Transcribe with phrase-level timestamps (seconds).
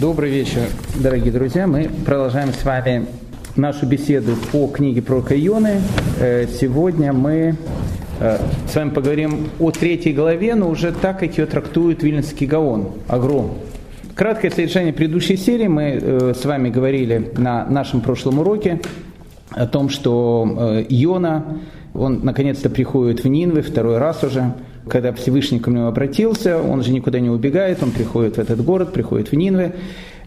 [0.00, 0.68] Добрый вечер,
[1.00, 1.66] дорогие друзья.
[1.66, 3.06] Мы продолжаем с вами
[3.56, 5.80] нашу беседу по книге про Кайоны.
[6.20, 7.56] Э, сегодня мы
[8.20, 8.38] э,
[8.68, 13.48] с вами поговорим о третьей главе, но уже так, как ее трактует Вильнинский Гаон, Агро.
[14.14, 18.82] Краткое содержание предыдущей серии мы э, с вами говорили на нашем прошлом уроке
[19.50, 21.58] о том, что Иона,
[21.94, 24.52] он наконец-то приходит в Нинвы второй раз уже–
[24.88, 28.92] когда Всевышний к нему обратился, он же никуда не убегает, он приходит в этот город,
[28.92, 29.74] приходит в Нинве,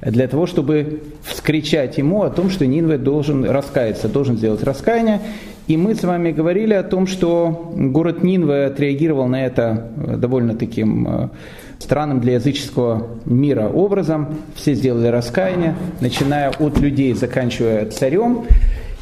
[0.01, 5.21] для того, чтобы вскричать ему о том, что Нинве должен раскаяться, должен сделать раскаяние.
[5.67, 11.07] И мы с вами говорили о том, что город Нинве отреагировал на это довольно таким
[11.07, 11.29] э,
[11.79, 14.35] странным для языческого мира образом.
[14.55, 18.45] Все сделали раскаяние, начиная от людей, заканчивая царем.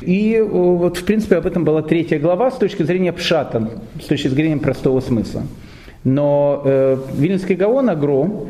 [0.01, 3.69] И э, вот, в принципе, об этом была третья глава с точки зрения пшата,
[4.01, 5.43] с точки зрения простого смысла.
[6.03, 8.47] Но э, Вильнинский Гаон Агро,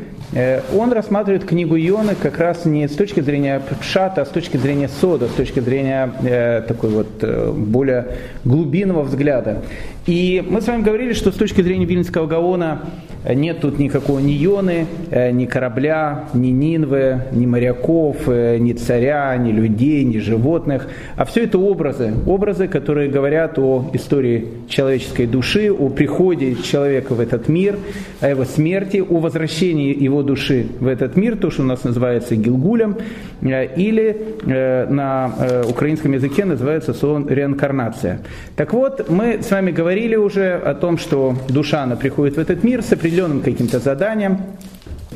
[0.76, 4.88] он рассматривает книгу Ионы как раз не с точки зрения пшата, а с точки зрения
[4.88, 8.08] сода, с точки зрения э, такой вот э, более
[8.44, 9.62] глубинного взгляда.
[10.08, 12.80] И мы с вами говорили, что с точки зрения Вильнинского Гаона
[13.28, 19.36] нет тут никакого ни Йоны, э, ни корабля, ни Нинвы, ни моряков, э, ни царя,
[19.36, 20.88] ни людей, ни животных.
[21.16, 22.14] А все это образы.
[22.26, 27.76] Образы, которые говорят о истории человеческой души, о приходе человека в этот мир,
[28.20, 32.36] о его смерти, о возвращении его души в этот мир, то, что у нас называется
[32.36, 32.96] Гилгулем,
[33.42, 35.32] э, или на
[35.68, 38.20] украинском языке называется сон реинкарнация.
[38.56, 42.64] Так вот, мы с вами говорили уже о том, что душа, она приходит в этот
[42.64, 44.38] мир с определенным каким-то заданием,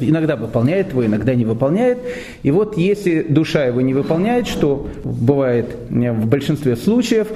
[0.00, 1.98] иногда выполняет его, иногда не выполняет.
[2.42, 7.28] И вот если душа его не выполняет, что бывает в большинстве случаев,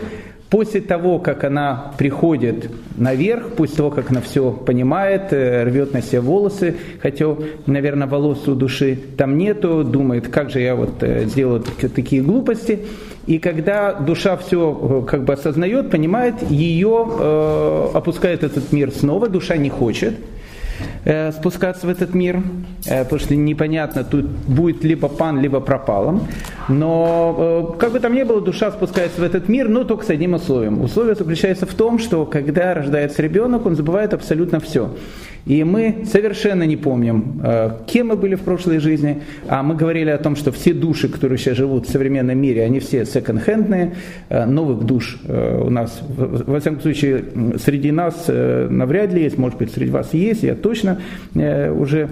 [0.51, 6.03] После того, как она приходит наверх, после того, как она все понимает, э, рвет на
[6.03, 7.35] себе волосы, хотя,
[7.67, 12.81] наверное, волос у души там нету, думает, как же я вот э, сделаю такие глупости.
[13.27, 19.29] И когда душа все э, как бы осознает, понимает, ее э, опускает этот мир снова,
[19.29, 20.15] душа не хочет–
[21.09, 22.43] Э, спускаться в этот мир,
[22.87, 26.27] э, потому что непонятно, тут будет либо пан, либо пропалом.
[26.69, 30.11] Но э, как бы там ни было, душа спускается в этот мир, но только с
[30.11, 30.81] одним условием.
[30.81, 34.91] Условие заключается в том, что когда рождается ребенок, он забывает абсолютно все.
[35.47, 40.11] И мы совершенно не помним, э, кем мы были в прошлой жизни, а мы говорили
[40.11, 43.95] о том, что все души, которые сейчас живут в современном мире, они все секонд-хендные,
[44.29, 47.25] новых душ у нас, во всяком случае,
[47.65, 50.99] среди нас навряд ли есть, может быть, среди вас есть, я точно
[51.35, 52.09] уже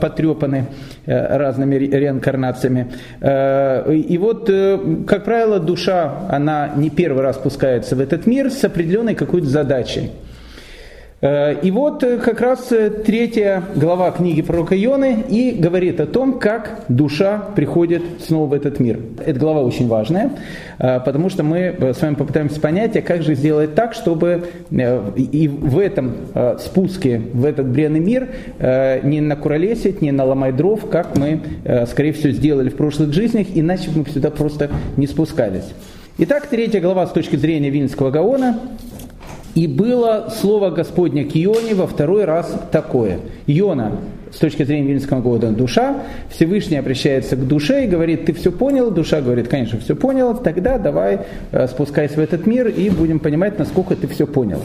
[0.00, 0.66] потрепаны
[1.06, 2.86] разными реинкарнациями.
[3.20, 4.46] И вот,
[5.06, 10.10] как правило, душа, она не первый раз спускается в этот мир с определенной какой-то задачей.
[11.22, 16.06] Э, и вот э, как раз э, третья глава книги пророка Ионы и говорит о
[16.06, 19.00] том, как душа приходит снова в этот мир.
[19.24, 20.30] Эта глава очень важная,
[20.78, 25.78] потому что мы с вами попытаемся понять, а как же сделать так, чтобы и в
[25.78, 26.14] этом
[26.58, 28.28] спуске, в этот бренный мир
[29.02, 31.40] не накуролесить, не наломать дров, как мы,
[31.86, 35.68] скорее всего, сделали в прошлых жизнях, иначе бы мы сюда просто не спускались.
[36.18, 38.58] Итак, третья глава с точки зрения Вильнского Гаона
[39.54, 43.18] и было слово Господня к Ионе во второй раз такое.
[43.46, 43.92] Иона,
[44.32, 48.90] с точки зрения Вильнского года, душа, Всевышний обращается к душе и говорит, ты все понял?
[48.90, 53.58] Душа говорит, конечно, все понял, тогда давай э, спускайся в этот мир и будем понимать,
[53.58, 54.60] насколько ты все понял.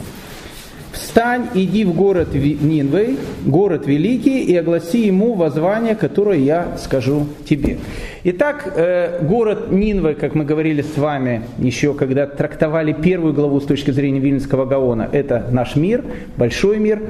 [0.96, 7.78] «Встань, иди в город Нинвей, город великий, и огласи ему воззвание, которое я скажу тебе».
[8.24, 13.66] Итак, э, город Нинве, как мы говорили с вами еще, когда трактовали первую главу с
[13.66, 16.04] точки зрения Вильнинского Гаона, это наш мир,
[16.36, 17.00] большой мир.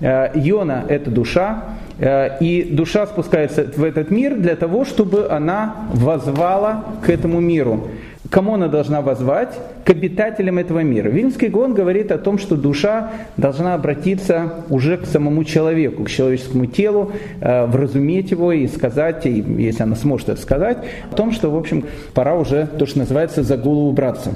[0.00, 5.88] Э, Йона– это душа, э, и душа спускается в этот мир для того, чтобы она
[5.94, 7.88] возвала к этому миру.
[8.30, 9.54] Кому она должна возвать?
[9.84, 11.08] К обитателям этого мира.
[11.08, 16.66] Вильнский гон говорит о том, что душа должна обратиться уже к самому человеку, к человеческому
[16.66, 20.78] телу, э, вразуметь его и сказать, если она сможет это сказать,
[21.10, 21.84] о том, что, в общем,
[22.14, 24.34] пора уже то, что называется, за голову браться.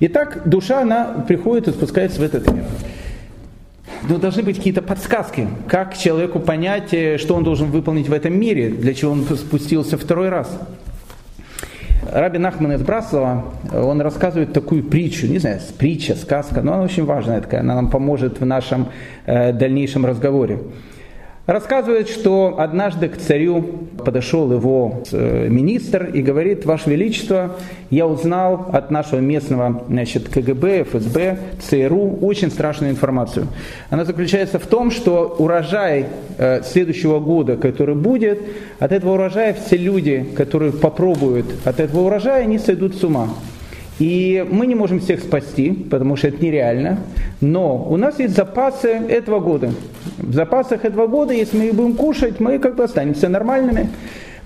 [0.00, 2.64] Итак, душа, она приходит и спускается в этот мир.
[4.08, 8.38] Но должны быть какие-то подсказки, как человеку понять, э, что он должен выполнить в этом
[8.38, 10.58] мире, для чего он спустился второй раз.
[12.12, 17.04] Раби Нахман из Браслова, он рассказывает такую притчу, не знаю, притча, сказка, но она очень
[17.04, 18.88] важная такая, она нам поможет в нашем
[19.26, 20.60] э, дальнейшем разговоре.
[21.46, 23.62] Рассказывает, что однажды к царю
[24.02, 27.56] подошел его э, министр и говорит, Ваше Величество,
[27.90, 33.48] я узнал от нашего местного значит, КГБ, ФСБ, ЦРУ очень страшную информацию.
[33.90, 36.06] Она заключается в том, что урожай
[36.38, 38.40] э, следующего года, который будет,
[38.78, 43.28] от этого урожая все люди, которые попробуют от этого урожая, они сойдут с ума.
[43.98, 46.98] И мы не можем всех спасти, потому что это нереально.
[47.40, 49.70] Но у нас есть запасы этого года.
[50.18, 53.88] В запасах этого года, если мы их будем кушать, мы как бы останемся нормальными.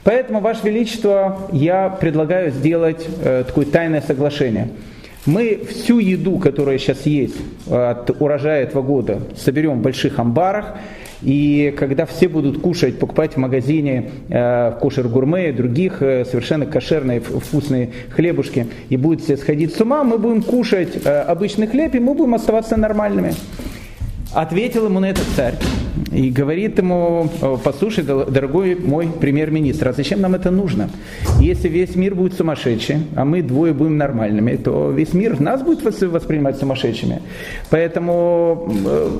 [0.04, 4.68] Поэтому, Ваше Величество, я предлагаю сделать э, такое тайное соглашение.
[5.26, 7.36] Мы всю еду, которая сейчас есть
[7.70, 10.76] от урожая этого года, соберем в больших амбарах,
[11.22, 17.20] и когда все будут кушать, покупать в магазине э, кошер-гурме и других э, совершенно кошерные
[17.20, 21.98] вкусные хлебушки, и будут все сходить с ума, мы будем кушать э, обычный хлеб, и
[21.98, 23.34] мы будем оставаться нормальными.
[24.34, 25.54] Ответил ему на это царь
[26.12, 27.30] и говорит ему,
[27.64, 30.90] послушай, дорогой мой премьер-министр, а зачем нам это нужно?
[31.40, 35.82] Если весь мир будет сумасшедший, а мы двое будем нормальными, то весь мир нас будет
[35.82, 37.22] воспринимать сумасшедшими.
[37.70, 39.10] Поэтому э,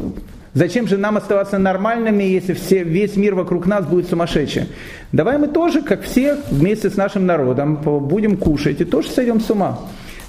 [0.55, 4.67] Зачем же нам оставаться нормальными, если все, весь мир вокруг нас будет сумасшедшим?
[5.13, 9.51] Давай мы тоже, как все, вместе с нашим народом будем кушать и тоже сойдем с
[9.51, 9.79] ума.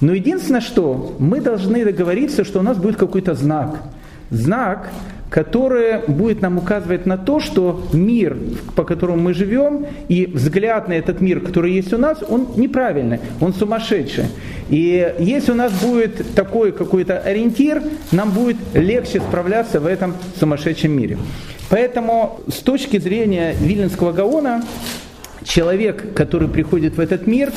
[0.02, 3.82] Но единственное, что мы должны договориться, что у нас будет какой-то знак.
[4.30, 4.90] Знак,
[5.30, 8.38] которое будет нам указывать на то, что мир,
[8.76, 13.20] по которому мы живем, и взгляд на этот мир, который есть у нас, он неправильный,
[13.40, 14.26] он сумасшедший.
[14.70, 17.82] И если у нас будет такой какой-то ориентир,
[18.12, 21.18] нам будет легче справляться в этом сумасшедшем мире.
[21.70, 24.64] Поэтому с точки зрения Виленского Гаона,
[25.44, 27.52] человек, который приходит в этот мир,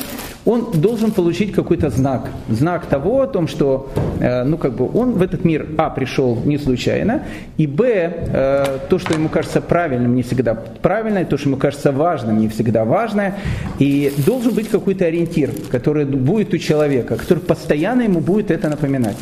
[0.45, 2.29] он должен получить какой-то знак.
[2.49, 6.37] Знак того о том, что э, ну, как бы он в этот мир, а, пришел
[6.45, 7.23] не случайно,
[7.57, 11.91] и, б, э, то, что ему кажется правильным, не всегда правильное, то, что ему кажется
[11.91, 13.35] важным, не всегда важное.
[13.79, 19.17] И должен быть какой-то ориентир, который будет у человека, который постоянно ему будет это напоминать.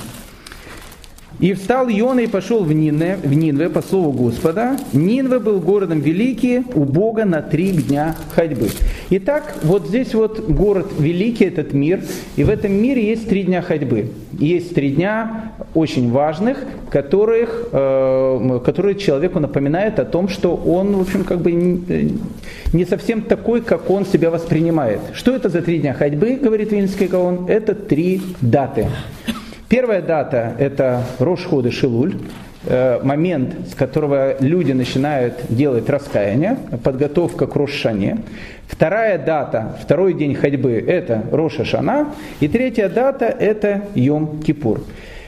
[1.41, 4.77] И встал Иона и пошел в Нинве, в Нинве по слову Господа.
[4.93, 8.69] Нинве был городом великий у Бога на три дня ходьбы.
[9.09, 12.03] Итак, вот здесь вот город великий, этот мир,
[12.35, 14.11] и в этом мире есть три дня ходьбы.
[14.33, 16.59] Есть три дня очень важных,
[16.91, 23.23] которых, э, которые человеку напоминают о том, что он, в общем, как бы не совсем
[23.23, 24.99] такой, как он себя воспринимает.
[25.13, 27.47] Что это за три дня ходьбы, говорит Вильнский Гаон?
[27.47, 28.87] Это три даты.
[29.71, 32.15] Первая дата– это Рошходы Шилуль,
[32.65, 38.17] э, момент, с которого люди начинают делать раскаяние, подготовка к Рошане.
[38.67, 42.09] Вторая дата, второй день ходьбы– это Роша Шана.
[42.41, 44.81] И третья дата– это Йом-Кипур.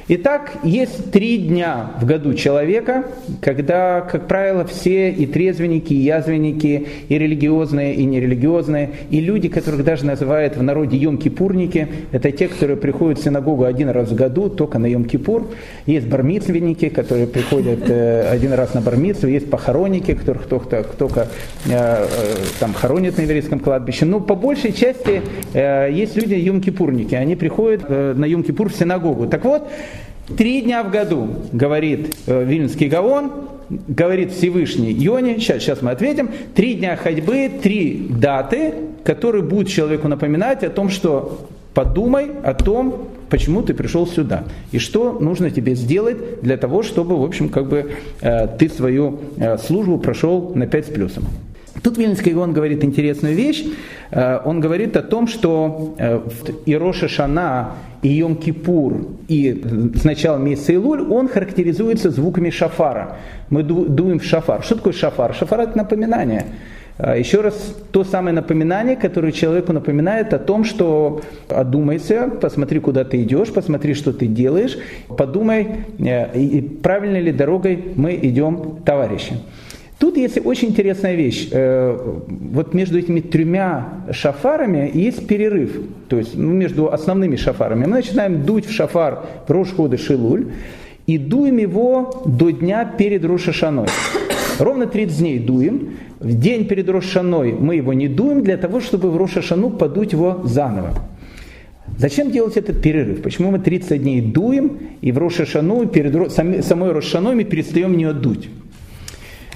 [0.10, 3.06] Итак, есть три дня в году человека,
[3.40, 9.86] когда, как правило, все и трезвенники, и язвенники, и религиозные, и нерелигиозные, и люди, которых
[9.86, 14.50] даже называют в народе Йом-Кипурники, это те, которые приходят в синагогу один раз в году,
[14.50, 15.48] только на Йом-Кипур.
[15.86, 21.28] Есть бармицвенники, которые приходят э, один раз на бармицу, есть похоронники, которых только, только
[21.66, 22.06] э, э,
[22.60, 24.04] там хоронят на еврейском кладбище.
[24.04, 25.22] Но по большей части
[25.54, 29.28] есть люди Йом-Кипурники, они приходят на Йом-Кипур в синагогу.
[29.28, 29.70] Так вот,
[30.38, 33.32] Три дня в году, говорит э, Вильнский Гаон,
[33.70, 38.74] говорит Всевышний Йоне, сейчас, сейчас мы ответим, три дня ходьбы, три даты,
[39.04, 44.80] которые будут человеку напоминать о том, что подумай о том, почему ты пришел сюда и
[44.80, 47.92] что нужно тебе сделать для того, чтобы, в общем, как бы
[48.22, 51.26] э, ты свою э, службу прошел на 5 с плюсом.
[51.84, 53.66] Тут Вильнский Гаон говорит интересную вещь.
[54.10, 56.22] Э, он говорит о том, что э,
[56.66, 59.62] и Роша Шана, и Йом-Кипур, и
[59.96, 63.18] с начала месяца Илуль, он характеризуется звуками шафара.
[63.50, 64.64] Мы дуем в шафар.
[64.64, 65.36] Что такое шафар?
[65.36, 66.46] Шафар– это напоминание.
[66.98, 73.04] Э, еще раз, то самое напоминание, которое человеку напоминает о том, что одумайся, посмотри, куда
[73.04, 74.78] ты идешь, посмотри, что ты делаешь,
[75.18, 75.68] подумай,
[76.82, 79.34] правильной ли дорогой мы идем, товарищи.
[80.04, 81.48] Тут есть очень интересная вещь.
[81.50, 85.80] Э, вот между этими тремя шафарами есть перерыв.
[86.10, 87.86] То есть ну, между основными шафарами.
[87.86, 90.48] Мы начинаем дуть в шафар в Рошходы Шилуль
[91.08, 93.88] и дуем его до дня перед Рошашаной.
[94.60, 95.92] Ровно 30 дней дуем.
[96.20, 100.42] В день перед Рошашаной мы его не дуем для того, чтобы в Рошашану подуть его
[100.44, 100.96] заново.
[101.98, 103.22] Зачем делать этот перерыв?
[103.22, 108.50] Почему мы 30 дней дуем и в Рошашану, перед самой Рошашаной мы перестаем не дуть?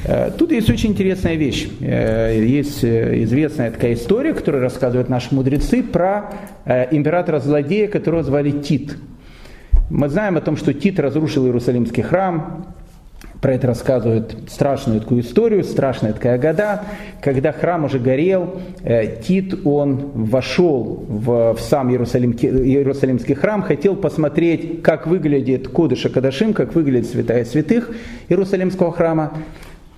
[0.07, 1.67] Э, тут есть очень интересная вещь.
[1.81, 6.31] Э, есть э, известная такая история, которую рассказывают наши мудрецы про
[6.65, 8.97] императора-злодея, которого звали Тит.
[9.89, 12.73] Мы знаем о том, что Тит разрушил Иерусалимский храм,
[13.41, 16.83] про это рассказывают страшную такую историю, страшная такая года,
[17.21, 18.59] когда храм уже горел,
[19.23, 26.53] Тит, он вошел в, в сам Иерусалимский, Иерусалимский храм, хотел посмотреть, как выглядит Кодыша Кадашим,
[26.53, 27.91] как выглядит святая святых
[28.27, 29.33] Иерусалимского храма,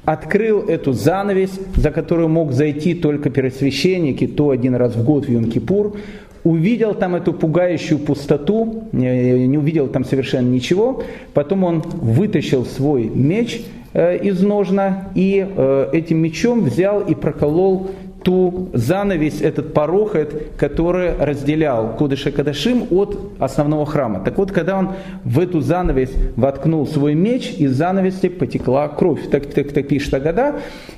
[0.05, 5.25] открыл эту занавесь, за которую мог зайти только первосвященник, и то один раз в год
[5.25, 5.97] в Йом-Кипур,
[6.43, 11.03] увидел там эту пугающую пустоту, не увидел там совершенно ничего,
[11.33, 13.61] потом он вытащил свой меч
[13.93, 17.91] э, из ножна и э, этим мечом взял и проколол
[18.23, 24.21] ту занавесь, этот порохет, который разделял Кудыша Кадашим от основного храма.
[24.23, 24.91] Так вот, когда он
[25.23, 29.29] в эту занавесь воткнул свой меч, из занавеси потекла кровь.
[29.29, 30.55] Так, так, так пишет Агада.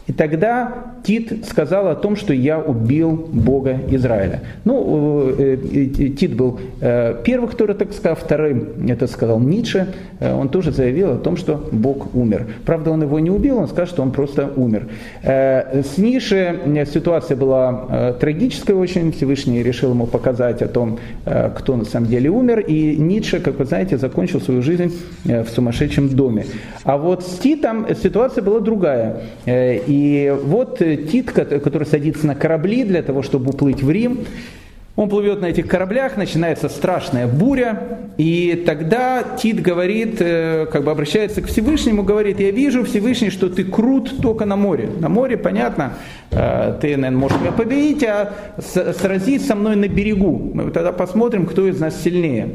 [0.07, 0.73] И тогда
[1.03, 4.41] Тит сказал о том, что я убил Бога Израиля.
[4.65, 9.87] Ну, э, э, Тит был э, первый, который так сказал, вторым это сказал Ницше.
[10.19, 12.47] Он тоже заявил о том, что Бог умер.
[12.65, 14.87] Правда, он его не убил, он сказал, что он просто умер.
[15.23, 16.59] С Ницше
[16.91, 19.11] ситуация ситуация была э, трагическая очень.
[19.11, 22.59] Всевышний решил ему показать о том, э, кто на самом деле умер.
[22.59, 24.93] И Ницше, как вы знаете, закончил свою жизнь
[25.25, 26.45] э, в сумасшедшем доме.
[26.85, 29.23] А вот с Титом ситуация была другая.
[29.45, 34.19] И вот Тит, который садится на корабли для того, чтобы уплыть в Рим,
[34.95, 40.91] он плывет на этих кораблях, начинается страшная буря, и тогда Тит говорит, э, как бы
[40.91, 44.89] обращается к Всевышнему, говорит, я вижу, Всевышний, что ты крут только на море.
[44.99, 45.93] На море, понятно,
[46.31, 50.51] э, ты, наверное, можешь меня победить, а сразись со мной на берегу.
[50.53, 52.49] Мы тогда посмотрим, кто из нас сильнее.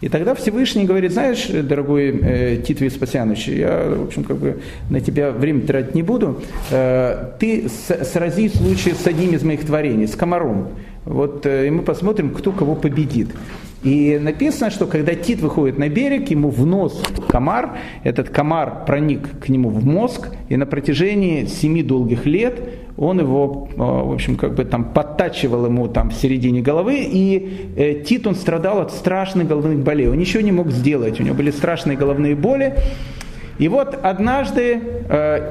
[0.00, 5.00] И тогда Всевышний говорит, знаешь, дорогой э, Тит Веспасьянович, я, в общем, как бы на
[5.00, 10.06] тебя время тратить не буду, э, ты с, срази случай с одним из моих творений,
[10.06, 10.68] с комаром.
[11.10, 13.30] Вот, э, и мы посмотрим, кто кого победит.
[13.82, 19.40] И написано, что когда Тит выходит на берег, ему в нос комар, этот комар проник
[19.40, 22.62] к нему в мозг, и на протяжении семи долгих лет
[22.96, 27.72] он его, э, в общем, как бы там подтачивал ему там в середине головы, и
[27.76, 31.34] э, Тит, он страдал от страшных головных болей, он ничего не мог сделать, у него
[31.34, 32.74] были страшные головные боли,
[33.58, 34.80] и вот однажды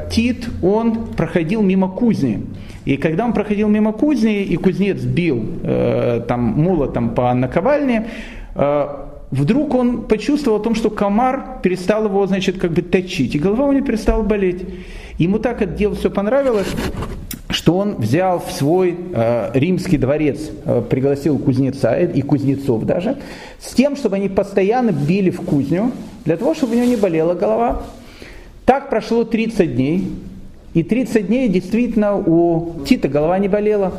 [0.10, 2.48] Тит, он проходил мимо кузни.
[2.90, 8.08] И когда он проходил мимо кузни, и кузнец бил э, там молотом по наковальне,
[8.56, 8.88] э,
[9.30, 13.68] вдруг он почувствовал о том, что комар перестал его, значит, как бы точить, и голова
[13.68, 14.66] у него перестала болеть.
[15.20, 16.66] Ему так это дело все понравилось,
[17.52, 23.18] что он взял в свой э, римский дворец, э, пригласил кузнеца и кузнецов даже,
[23.60, 25.92] с тем, чтобы они постоянно били в кузню,
[26.26, 27.84] для того, чтобы у него не болела голова.
[28.66, 30.08] Так прошло 30 дней,
[30.80, 33.94] и 30 дней действительно у Тита голова не болела.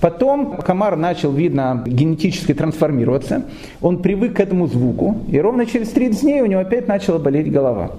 [0.00, 3.44] Потом комар начал, видно, генетически трансформироваться.
[3.80, 7.50] Он привык к этому звуку, и ровно через 30 дней у него опять начала болеть
[7.50, 7.92] голова.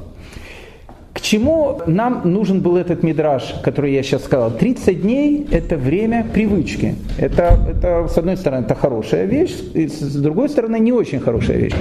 [1.15, 4.51] К чему нам нужен был этот мидраж, который я сейчас сказал?
[4.51, 6.95] 30 дней– это время привычки.
[7.17, 11.55] Это, это, с одной стороны, это хорошая вещь, и с другой стороны, не очень хорошая
[11.55, 11.74] вещь.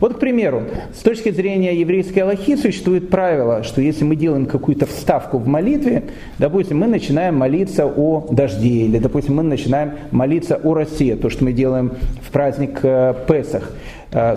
[0.00, 0.62] Вот, к примеру,
[0.98, 6.04] с точки зрения еврейской аллахи существует правило, что если мы делаем какую-то вставку в молитве,
[6.38, 11.44] допустим, мы начинаем молиться о дожде, или, допустим, мы начинаем молиться о росе, то, что
[11.44, 13.72] мы делаем в праздник э, Песах–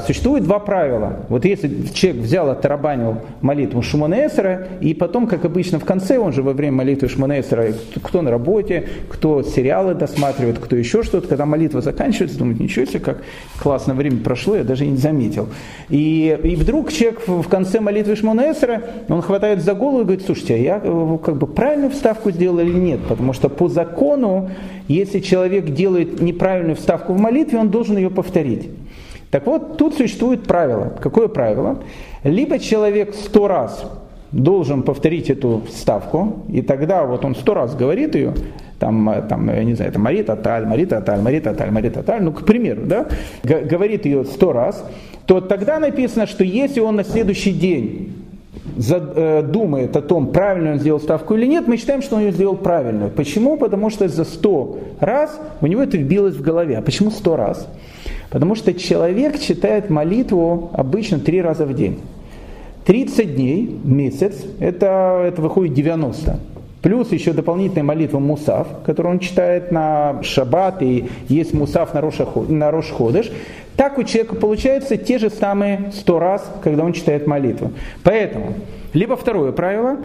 [0.05, 1.21] существует два правила.
[1.29, 6.43] Вот если человек взял, оттарабанил молитву Шуманесера, и потом, как обычно в конце, он же
[6.43, 11.81] во время молитвы Шуманесера, кто на работе, кто сериалы досматривает, кто еще что-то, когда молитва
[11.81, 13.23] заканчивается, думает, ничего себе, как
[13.59, 15.49] классно время прошло, я даже и не заметил.
[15.89, 20.53] И, и вдруг человек в конце молитвы Шмонесера, он хватает за голову и говорит, слушайте,
[20.53, 22.99] а я э, как бы правильную вставку сделал или нет?
[23.09, 24.51] Потому что по закону,
[24.87, 28.69] если человек делает неправильную вставку в молитве, он должен ее повторить.
[29.33, 30.93] Так вот, тут существует правило.
[31.01, 31.79] Какое правило?
[32.23, 33.83] Либо человек сто раз
[34.31, 38.35] должен повторить эту ставку, и тогда вот он сто раз говорит ее,
[38.77, 42.31] там, там, я не знаю, это Марита Таль, Марита Таль, Марита Таль, Марита Таль, ну,
[42.31, 43.07] к примеру, да,
[43.43, 44.85] говорит ее сто раз,
[45.25, 48.13] то тогда написано, что если он на следующий день
[48.87, 52.33] э, думает о том, правильно он сделал ставку или нет, мы считаем, что он ее
[52.33, 53.09] сделал правильную.
[53.09, 53.57] Почему?
[53.57, 56.77] Потому что за сто раз у него это вбилось в голове.
[56.77, 57.67] А почему сто раз?
[58.33, 61.99] Потому что человек читает молитву обычно три раза в день.
[62.83, 66.39] 30 дней, месяц, это, это выходит 90.
[66.81, 72.89] Плюс еще дополнительная молитва Мусав, которую он читает на Шаббат, и есть Мусав на Рош
[72.89, 73.31] Ходыш.
[73.75, 77.71] Так у человека получается те же самые 100 раз, когда он читает молитву.
[78.01, 78.55] Поэтому,
[78.93, 79.97] либо второе правило,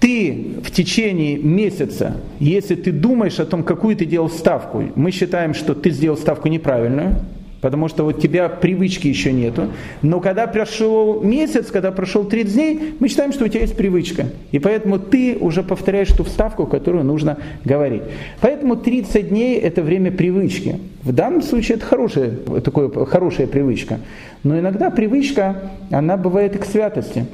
[0.00, 5.52] ты в течение месяца, если ты думаешь о том, какую ты делал ставку, мы считаем,
[5.52, 7.16] что ты сделал ставку неправильную,
[7.60, 9.68] Потому что вот тебя привычки еще нету.
[10.02, 14.26] Но когда прошел месяц, когда прошел 30 дней, мы считаем, что у тебя есть привычка.
[14.52, 18.02] И поэтому ты уже повторяешь ту вставку, которую нужно говорить.
[18.40, 20.78] Поэтому 30 дней это время привычки.
[21.02, 22.30] В данном случае это хорошая,
[22.62, 23.98] такое, хорошая привычка.
[24.44, 27.26] Но иногда привычка, она бывает и к святости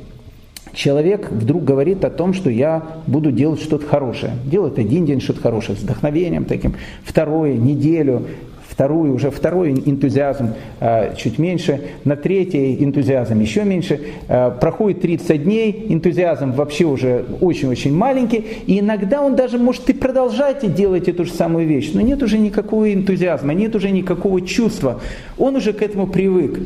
[0.74, 4.32] человек вдруг говорит о том, что я буду делать что-то хорошее.
[4.44, 8.26] Делает один день что-то хорошее, с вдохновением таким, второе, неделю,
[8.74, 15.44] вторую, уже второй энтузиазм э, чуть меньше, на третий энтузиазм еще меньше, э, проходит 30
[15.44, 21.24] дней, энтузиазм вообще уже очень-очень маленький, и иногда он даже может и продолжать делать эту
[21.24, 25.00] же самую вещь, но нет уже никакого энтузиазма, нет уже никакого чувства,
[25.38, 26.58] он уже к этому привык.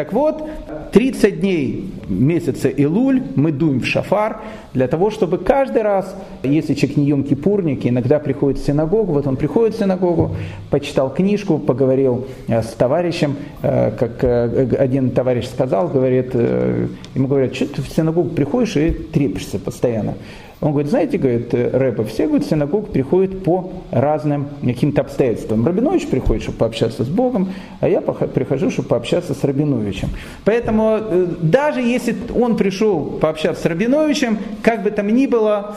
[0.00, 0.48] Так вот,
[0.92, 4.40] 30 дней месяца Илуль мы дуем в шафар
[4.72, 9.26] для того, чтобы каждый раз, если человек не ем кипурник, иногда приходит в синагогу, вот
[9.26, 10.36] он приходит в синагогу,
[10.70, 17.54] почитал книжку, поговорил э, с товарищем, э, как э, один товарищ сказал, говорит, ему говорят,
[17.54, 20.14] что ты в синагогу приходишь и трепишься постоянно.
[20.60, 25.66] Он говорит, знаете, говорит Рэба, все говорит, в синагогу приходят по разным каким-то обстоятельствам.
[25.66, 30.10] Рабинович приходит, чтобы пообщаться с Богом, а я прихожу, чтобы пообщаться с Рабиновичем.
[30.44, 35.76] Поэтому э, даже если он пришел пообщаться с Рабиновичем, как бы там ни было,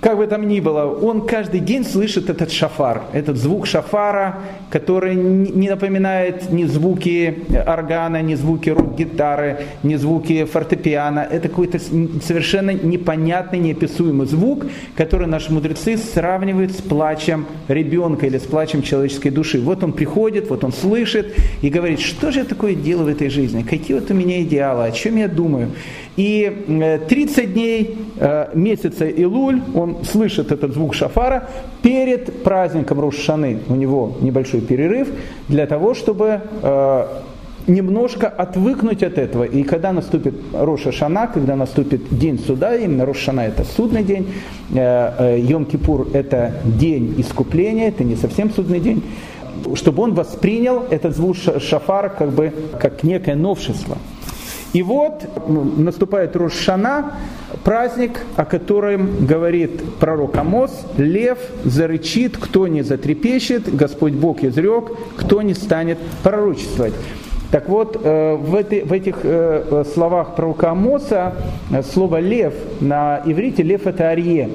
[0.00, 4.38] как бы там ни было, он каждый день слышит этот шафар, этот звук шафара,
[4.70, 11.20] который не напоминает ни звуки органа, ни звуки рок-гитары, ни звуки фортепиано.
[11.30, 14.66] Это какой-то совершенно непонятный, неописуемый звук,
[14.96, 19.60] который наши мудрецы сравнивают с плачем ребенка или с плачем человеческой души.
[19.60, 23.28] Вот он приходит, вот он слышит и говорит, что же я такое делаю в этой
[23.28, 25.70] жизни, какие вот у меня идеалы, о чем я думаю.
[26.16, 31.48] И 30 э, дней э, месяца Илуль, он слышит этот звук шафара
[31.82, 33.60] перед праздником Рошашаны.
[33.68, 35.08] У него небольшой перерыв
[35.48, 37.06] для того, чтобы э,
[37.70, 39.44] немножко отвыкнуть от этого.
[39.44, 44.32] И когда наступит Роша Шана, когда наступит день суда, именно Роша Шана это судный день,
[44.70, 49.02] Йом-Кипур это день искупления, это не совсем судный день,
[49.74, 53.98] чтобы он воспринял этот звук шафара как бы как некое новшество.
[54.72, 55.26] И вот
[55.76, 57.14] наступает Рошана,
[57.64, 65.42] праздник, о котором говорит пророк Амос, лев зарычит, кто не затрепещет, Господь Бог изрек, кто
[65.42, 66.94] не станет пророчествовать.
[67.50, 71.34] Так вот, э, в, этой, в этих э, словах пророка Амоса
[71.72, 74.50] э, слово «лев» на иврите «лев» это «арье».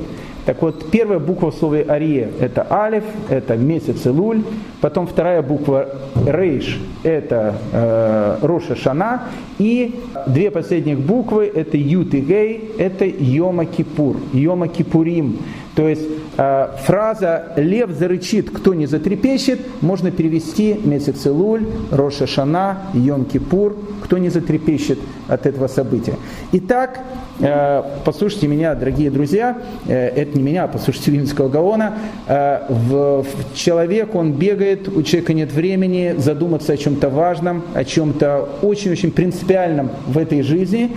[0.46, 4.44] Так вот, первая буква в слове «арье»– это алиф, это месяц Илуль.
[4.80, 5.90] Потом вторая буква
[6.26, 9.24] «рейш»– это э, Роша Шана.
[9.58, 15.40] И две последних буквы– это ют и гей, это Йома Кипур, Йома Кипурим.
[15.76, 16.04] То есть
[16.38, 23.76] э, фраза «лев зарычит, кто не затрепещет» можно перевести месяц Илуль, Роша Шана, Йом Кипур,
[24.02, 26.14] кто не затрепещет от этого события.
[26.54, 27.02] Итак,
[27.40, 31.96] э, послушайте меня, дорогие друзья, э, это не меня, а послушайте Вильнинского Гаона,
[32.28, 37.84] э, в, в человек, он бегает, у человека нет времени задуматься о чем-то важном, о
[37.84, 40.96] чем-то очень-очень принципиальном в этой жизни,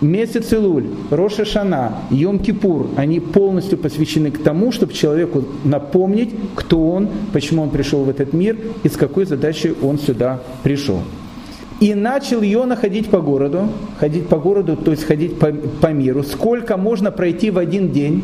[0.00, 7.08] Месяц Илуль, Роша Шана, Йом-Кипур, они полностью посвящены к тому, чтобы человеку напомнить, кто он,
[7.32, 11.00] почему он пришел в этот мир и с какой задачей он сюда пришел.
[11.80, 16.22] И начал Йона ходить по городу, ходить по городу, то есть ходить по, по миру.
[16.22, 18.22] Сколько можно пройти в один день?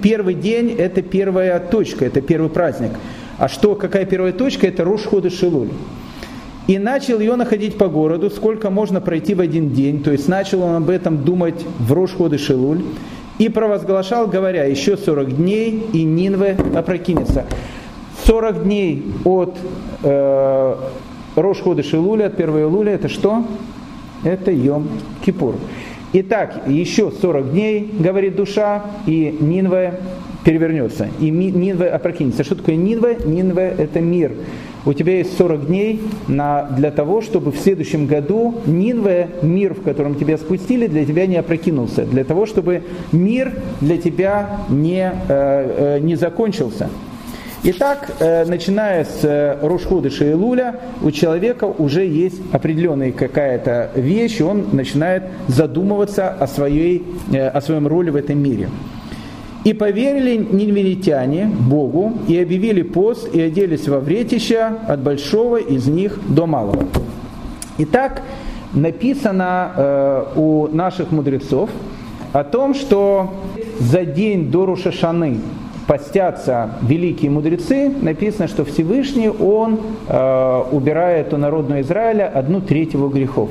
[0.00, 2.92] Первый день– это первая точка, это первый праздник.
[3.36, 4.66] А что, какая первая точка?
[4.66, 5.68] Это Рош Хода Шилуль.
[6.66, 10.02] И начал ее находить по городу, сколько можно пройти в один день.
[10.02, 12.82] То есть начал он об этом думать в Рошходы Шилуль.
[13.38, 17.44] И провозглашал, говоря, еще 40 дней, и Нинве опрокинется.
[18.26, 19.56] 40 дней от
[20.02, 20.76] э,
[21.34, 23.44] Рошхода Шилуля, от 1 июля, это что?
[24.22, 24.88] Это Йом
[25.24, 25.56] Кипур.
[26.12, 30.00] Итак, еще 40 дней, говорит душа, и Нинве
[30.44, 31.08] перевернется.
[31.20, 32.44] И Нинве опрокинется.
[32.44, 33.18] Что такое Нинве?
[33.26, 34.32] Нинве– это мир
[34.86, 39.82] у тебя есть 40 дней на, для того, чтобы в следующем году Нинве, мир, в
[39.82, 45.96] котором тебя спустили, для тебя не опрокинулся, для того, чтобы мир для тебя не, э,
[45.96, 46.88] э, не закончился.
[47.66, 54.42] Итак, э, начиная с э, Рошхода Шейлуля, у человека уже есть определенная какая-то вещь, и
[54.42, 58.68] он начинает задумываться о, своей, э, о своем роли в этом мире.
[59.64, 66.18] И поверили нинвинитяне Богу, и объявили пост, и оделись во вретища от большого из них
[66.28, 66.84] до малого.
[67.78, 68.22] Итак,
[68.74, 71.70] написано э, у наших мудрецов
[72.34, 73.32] о том, что
[73.80, 75.40] за день до Рушашаны,
[75.86, 83.08] постятся великие мудрецы, написано, что Всевышний, он э, убирает у народного Израиля одну треть его
[83.08, 83.50] грехов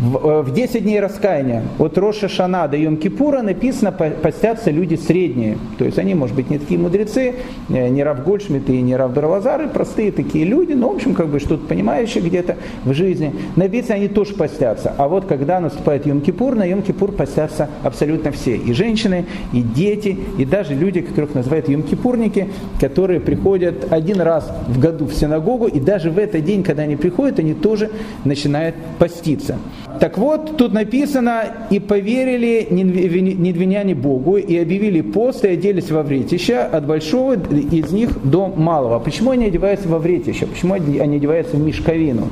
[0.00, 5.58] в 10 э, дней раскаяния от Роша Шана до Йом Кипура написано постятся люди средние.
[5.78, 7.34] То есть они, может быть, не такие мудрецы,
[7.68, 11.28] э, не Рав Гольшмит и не Рав Дарвазары, простые такие люди, но, в общем, как
[11.28, 13.34] бы что-то понимающие где-то в жизни.
[13.56, 14.94] Написано, они тоже постятся.
[14.96, 18.56] А вот когда наступает Йом Кипур, на Йом Кипур постятся абсолютно все.
[18.56, 22.48] И женщины, и дети, и даже люди, которых называют Йом Кипурники,
[22.80, 26.96] которые приходят один раз в году в синагогу, и даже в этот день, когда они
[26.96, 27.90] приходят, они тоже
[28.24, 29.58] начинают поститься.
[29.98, 36.66] Так вот, тут написано, и поверили недвиняне Богу, и объявили пост, и оделись во вретища
[36.66, 38.98] от большого из них до малого.
[38.98, 40.46] Почему они одеваются во вретище?
[40.46, 42.28] Почему они одеваются в мешковину?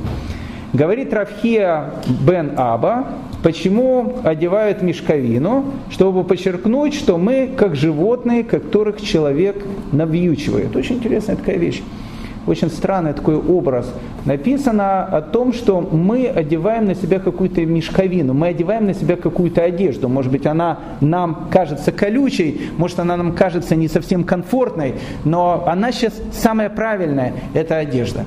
[0.72, 1.94] Говорит Равхия
[2.26, 3.08] бен Аба,
[3.42, 10.76] почему одевают мешковину, чтобы подчеркнуть, что мы как животные, которых человек навьючивает.
[10.76, 11.82] Очень интересная такая вещь
[12.48, 13.92] очень странный такой образ.
[14.24, 19.62] Написано о том, что мы одеваем на себя какую-то мешковину, мы одеваем на себя какую-то
[19.62, 20.08] одежду.
[20.08, 25.92] Может быть, она нам кажется колючей, может, она нам кажется не совсем комфортной, но она
[25.92, 28.24] сейчас самая правильная, это одежда.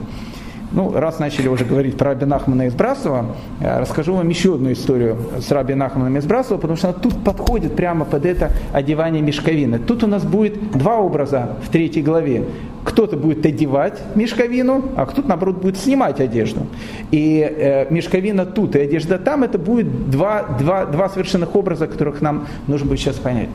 [0.74, 5.18] Ну, раз начали уже говорить про Раби Нахмана из Брасова, расскажу вам еще одну историю
[5.40, 9.80] с Раби Нахманом из Брасова, потому что она тут подходит прямо под это одевание мешковины.
[9.80, 12.46] Тут у нас будет два образа в третьей главе.
[12.84, 16.66] Кто-то будет одевать мешковину, а кто-то, наоборот, будет снимать одежду.
[17.12, 22.22] И э, мешковина тут и одежда там, это будет два, два, два совершенных образа, которых
[22.22, 23.50] нам нужно будет сейчас понять.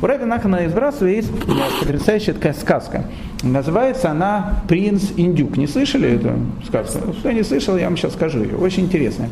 [0.00, 1.30] У Раби Нахана из Брасова есть
[1.80, 3.06] потрясающая такая сказка.
[3.42, 5.56] Называется она «Принц Индюк».
[5.56, 6.34] Не слышали эту
[6.66, 7.12] сказку?
[7.12, 8.56] Кто не слышал, я вам сейчас скажу ее.
[8.56, 9.30] Очень интересная.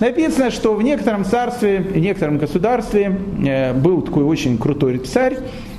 [0.00, 5.38] Написано, что в некотором царстве, в некотором государстве э, был такой очень крутой царь,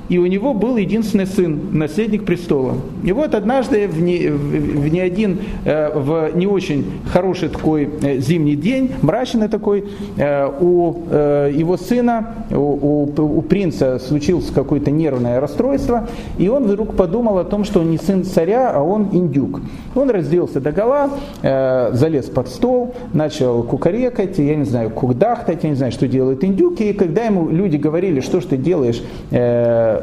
[0.09, 2.75] и у него был единственный сын, наследник престола.
[3.03, 8.17] И вот однажды в не, в не один, э, в не очень хороший такой э,
[8.19, 9.85] зимний день, мрачный такой,
[10.17, 16.95] э, у его сына, у, у, у принца случилось какое-то нервное расстройство, и он вдруг
[16.95, 19.61] подумал о том, что он не сын царя, а он индюк.
[19.95, 21.09] Он разделся до гола,
[21.41, 26.83] залез под стол, начал кукарекать, я не знаю, кудахтать, я не знаю, что делают индюки,
[26.83, 29.01] и когда ему люди говорили, что ж ты делаешь,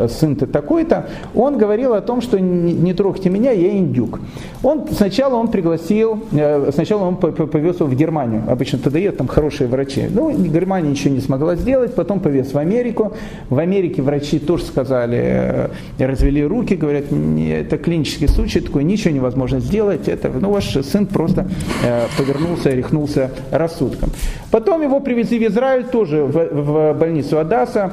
[0.09, 4.21] сын-то такой-то, он говорил о том, что не, трогайте меня, я индюк.
[4.63, 9.29] Он, сначала он пригласил, э, сначала он повез его в Германию, обычно тогда едут там
[9.29, 10.07] хорошие врачи.
[10.11, 13.13] Ну, Германия ничего не смогла сделать, потом повез в Америку.
[13.51, 19.61] В Америке врачи тоже сказали, э, развели руки, говорят, это клинический случай, такой ничего невозможно
[19.61, 21.49] сделать, это, ну, ваш сын просто
[21.85, 24.11] э, повернулся, рехнулся рассудком.
[24.51, 27.93] Потом его привезли в Израиль тоже в, в больницу Адаса,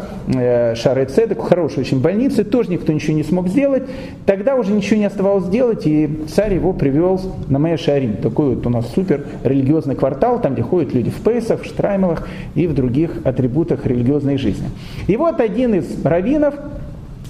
[0.75, 3.84] Шары Цедек, хороший очень больнице, тоже никто ничего не смог сделать.
[4.25, 8.17] Тогда уже ничего не оставалось сделать, и царь его привел на Мэя Шарим.
[8.17, 12.27] Такой вот у нас супер религиозный квартал, там, где ходят люди в Пейсах, в Штраймелах
[12.56, 14.69] и в других атрибутах религиозной жизни.
[15.08, 16.56] И вот один из раввинов,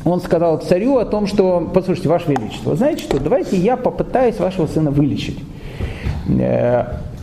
[0.05, 4.67] он сказал царю о том, что, послушайте, Ваше Величество, знаете что, давайте я попытаюсь вашего
[4.67, 5.39] сына вылечить.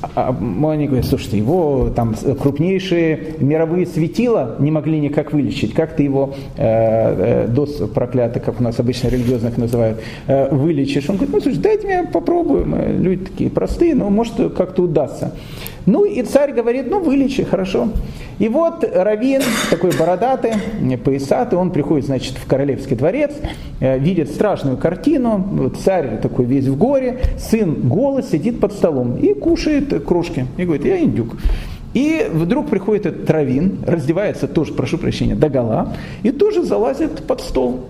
[0.03, 5.75] Э, а, а они говорят, слушайте, его там крупнейшие мировые светила не могли никак вылечить.
[5.75, 11.09] Как ты его, э, э, дос проклятый, как у нас обычно религиозных называют, э, вылечишь?
[11.09, 13.03] Он говорит, ну слушай, дайте мне попробуем.
[13.03, 15.33] Люди такие простые, но может как-то удастся.
[15.89, 17.89] Ну и царь говорит, ну вылечи, хорошо.
[18.39, 20.53] И вот Равин, такой бородатый,
[21.03, 23.33] поясатый, он приходит, значит, в королевский дворец,
[23.81, 29.33] э, видит страшную картину, царь такой весь в горе, сын голос сидит под столом и
[29.33, 30.45] кушает кружки.
[30.59, 31.39] И говорит, я индюк.
[31.95, 37.41] И вдруг приходит этот Равин, раздевается тоже, прошу прощения, до гола, и тоже залазит под
[37.41, 37.87] стол.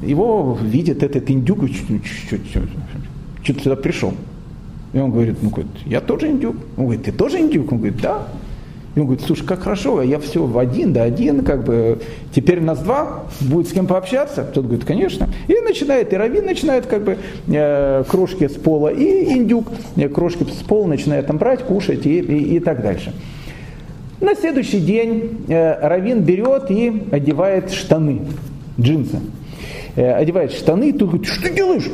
[0.00, 1.58] Его видит этот индюк,
[3.44, 4.14] что-то сюда пришел.
[4.92, 6.56] И он говорит, ну, говорит, я тоже индюк.
[6.76, 7.72] Он говорит, ты тоже индюк?
[7.72, 8.26] Он говорит, да.
[8.94, 12.00] И он говорит, слушай, как хорошо, я все в один, да один, как бы,
[12.34, 14.42] теперь нас два, будет с кем пообщаться?
[14.42, 15.28] Тот говорит, конечно.
[15.46, 20.44] И начинает, и Равин начинает как бы э, крошки с пола, и индюк э, крошки
[20.44, 23.12] с пола начинает там брать, кушать и, и, и так дальше.
[24.20, 28.22] На следующий день э, Равин берет и одевает штаны,
[28.80, 29.20] джинсы.
[29.94, 31.88] Э, одевает штаны, и тут говорит, что ты делаешь?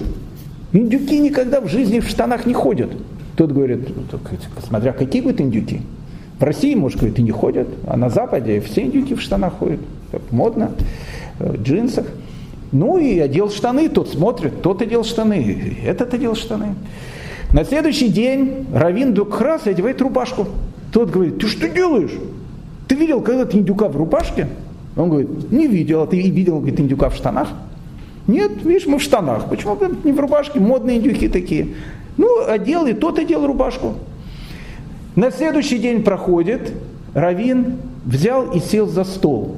[0.74, 2.90] Индюки никогда в жизни в штанах не ходят.
[3.36, 3.88] Тот говорит,
[4.66, 5.80] смотря какие будут индюки.
[6.40, 9.78] В России, может, говорит, и не ходят, а на Западе все индюки в штанах ходят.
[10.10, 10.72] Так модно,
[11.38, 12.06] э, в джинсах.
[12.72, 16.74] Ну и одел штаны, тот смотрит, тот одел штаны, этот одел штаны.
[17.52, 20.48] На следующий день Равин и одевает рубашку.
[20.92, 22.18] Тот говорит, ты что делаешь?
[22.88, 24.48] Ты видел когда-то индюка в рубашке?
[24.96, 27.48] Он говорит, не видел, а ты видел, говорит, индюка в штанах?
[28.26, 29.48] Нет, видишь, мы в штанах.
[29.48, 30.60] Почему не в рубашке?
[30.60, 31.68] Модные индюхи такие.
[32.16, 33.94] Ну, одел, и тот одел рубашку.
[35.16, 36.72] На следующий день проходит,
[37.12, 39.56] Равин взял и сел за стол.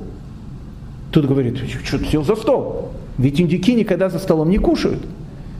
[1.12, 2.90] Тут говорит, что ты сел за стол?
[3.18, 5.00] Ведь индюки никогда за столом не кушают.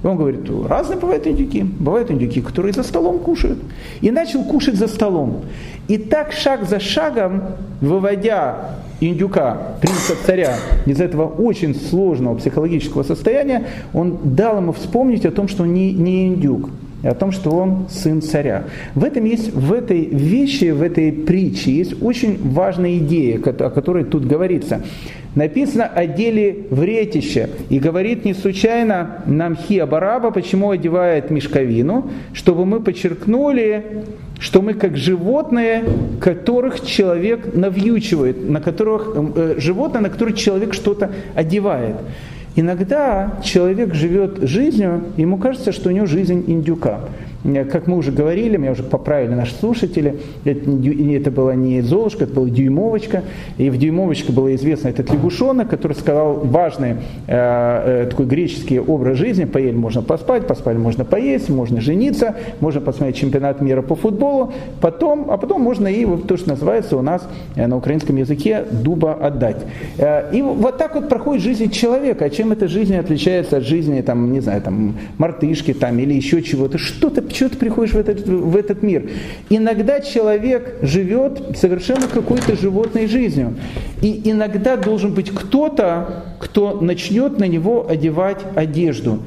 [0.07, 1.63] Он говорит, разные бывают индюки.
[1.63, 3.59] Бывают индюки, которые за столом кушают.
[4.01, 5.43] И начал кушать за столом.
[5.89, 7.43] И так шаг за шагом,
[7.81, 15.31] выводя индюка, принца царя, из этого очень сложного психологического состояния, он дал ему вспомнить о
[15.31, 16.71] том, что он не, не индюк
[17.03, 18.65] о том, что он сын царя.
[18.95, 24.05] В этом есть, в этой вещи, в этой притче есть очень важная идея, о которой
[24.05, 24.83] тут говорится.
[25.37, 27.51] Написано о деле вретища.
[27.69, 33.85] И говорит не случайно нам Хиабараба, почему одевает мешковину, чтобы мы подчеркнули,
[34.41, 35.85] что мы как животные,
[36.23, 41.97] которых человек навьючивает, на которых, э, животные, на которых человек что-то одевает.
[42.55, 47.01] Иногда человек живет жизнью, ему кажется, что у него жизнь индюка.
[47.47, 52.25] Э, как мы уже говорили, меня уже поправили наши слушатели, это, это была не Золушка,
[52.25, 53.23] это была Дюймовочка.
[53.59, 56.95] И в Дюймовочке было известно этот лягушонок, который сказал важный э,
[57.29, 59.45] э, такой греческий образ жизни.
[59.45, 64.53] Поели можно поспать, поспать можно поесть, можно жениться, можно посмотреть чемпионат мира по футболу.
[64.81, 69.15] Потом, а потом можно и то, что называется у нас э, на украинском языке дуба
[69.15, 69.65] отдать.
[70.33, 72.25] И вот так вот проходит жизнь человека.
[72.25, 76.43] А чем эта жизнь отличается от жизни, там, не знаю, там, мартышки там, или еще
[76.43, 76.79] чего-то?
[76.79, 79.11] Что-то чего ты приходишь в этот, в этот мир?
[79.51, 83.55] Иногда человек живет совершенно какой-то животной жизнью.
[84.01, 89.23] И иногда должен быть кто-то, кто начнет на него одевать одежду.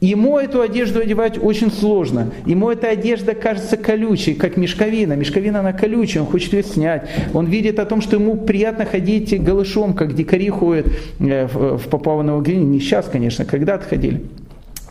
[0.00, 2.30] Ему эту одежду одевать очень сложно.
[2.46, 5.14] Ему эта одежда кажется колючей, как мешковина.
[5.14, 7.08] Мешковина, она колючая, он хочет ее снять.
[7.34, 10.86] Он видит о том, что ему приятно ходить голышом, как дикари ходят
[11.18, 12.66] э, в Папуа Новой Гвинее.
[12.66, 14.22] Не сейчас, конечно, когда-то ходили.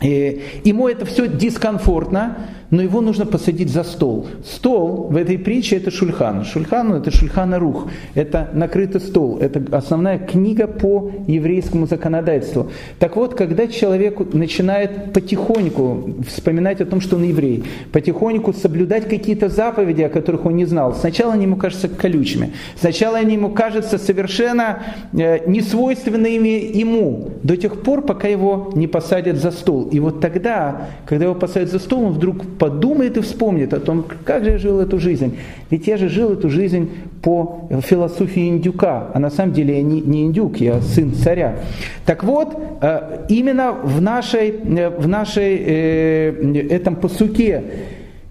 [0.01, 2.37] И ему это все дискомфортно,
[2.69, 4.27] но его нужно посадить за стол.
[4.45, 6.43] Стол в этой притче это шульхан.
[6.43, 7.87] Шульхан это шульхана рух.
[8.13, 9.37] Это накрытый стол.
[9.39, 12.69] Это основная книга по еврейскому законодательству.
[12.99, 19.49] Так вот, когда человек начинает потихоньку вспоминать о том, что он еврей, потихоньку соблюдать какие-то
[19.49, 22.53] заповеди, о которых он не знал, сначала они ему кажутся колючими.
[22.75, 29.37] Сначала они ему кажутся совершенно э, несвойственными ему, до тех пор, пока его не посадят
[29.37, 29.87] за стол.
[29.91, 34.05] И вот тогда, когда его посадят за стол, он вдруг подумает и вспомнит о том,
[34.23, 35.37] как же я жил эту жизнь.
[35.69, 36.89] Ведь я же жил эту жизнь
[37.21, 41.55] по философии индюка, а на самом деле я не, не индюк, я сын царя.
[42.05, 47.63] Так вот, э, именно в нашей, э, в нашей э, этом посуке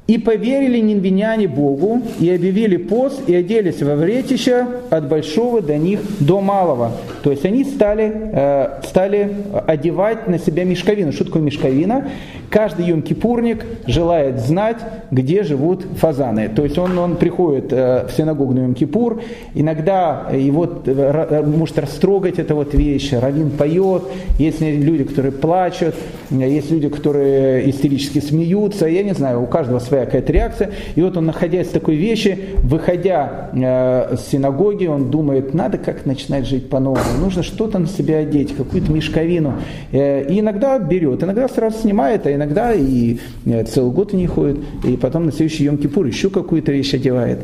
[0.06, 6.00] и поверили нинвиняне Богу, и объявили пост, и оделись во вретища от большого до них
[6.20, 6.92] до малого.
[7.24, 9.32] То есть они стали, э, стали
[9.66, 11.10] одевать на себя мешковину.
[11.10, 12.08] Что такое мешковина?
[12.50, 14.76] Каждый йом-кипурник желает знать,
[15.10, 16.48] где живут фазаны.
[16.48, 19.20] То есть он, он приходит э, в синагогу на йом-кипур,
[19.54, 24.04] иногда его э, может растрогать эта вот вещь, равин поет,
[24.38, 25.96] есть люди, которые плачут,
[26.30, 30.70] есть люди, которые истерически смеются, я не знаю, у каждого своя какая-то реакция.
[30.94, 36.06] И вот он, находясь в такой вещи, выходя э, с синагоги, он думает, надо как
[36.06, 39.54] начинать жить по-новому, нужно что-то на себя одеть, какую-то мешковину.
[39.92, 44.58] Э, и иногда берет, иногда сразу снимает, а иногда и э, целый год не ходит,
[44.84, 47.40] и потом на следующий Йом-Кипур еще какую-то вещь одевает.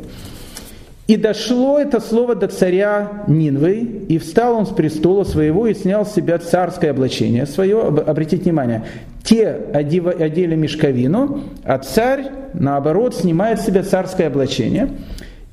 [1.08, 6.06] И дошло это слово до царя Нинвы, и встал он с престола своего и снял
[6.06, 7.80] с себя царское облачение свое.
[7.80, 8.84] Обратите внимание,
[9.22, 14.90] те одели мешковину, а царь, наоборот, снимает с себя царское облачение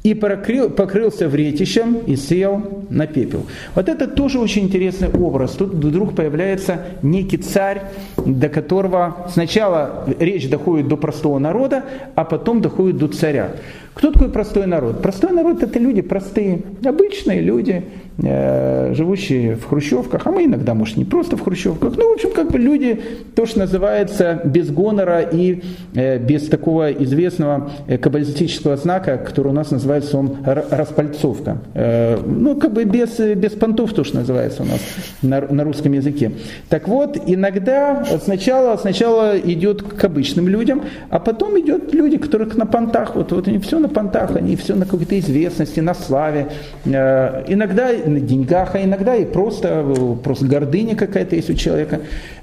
[0.01, 3.45] и покрыл, покрылся вретищем и сел на пепел.
[3.75, 5.51] Вот это тоже очень интересный образ.
[5.51, 7.82] Тут вдруг появляется некий царь,
[8.17, 11.84] до которого сначала речь доходит до простого народа,
[12.15, 13.51] а потом доходит до царя.
[13.93, 15.01] Кто такой простой народ?
[15.01, 17.84] Простой народ это люди простые, обычные люди,
[18.21, 22.51] живущие в хрущевках, а мы иногда, может, не просто в хрущевках, ну, в общем, как
[22.51, 23.01] бы люди,
[23.36, 25.62] то, что называется, без гонора и
[25.95, 31.60] э, без такого известного э, каббалистического знака, который у нас называется он распальцовка.
[31.73, 34.79] Э, ну, как бы без, без понтов, то, что называется у нас
[35.21, 36.32] на, на русском языке.
[36.69, 42.65] Так вот, иногда сначала, сначала идет к обычным людям, а потом идет люди, которых на
[42.65, 46.47] понтах, вот, вот они все на понтах, они все на какой-то известности, на славе,
[46.86, 49.86] э, иногда деньгах, а иногда и просто,
[50.24, 52.02] просто гордыня какая-то есть у человека.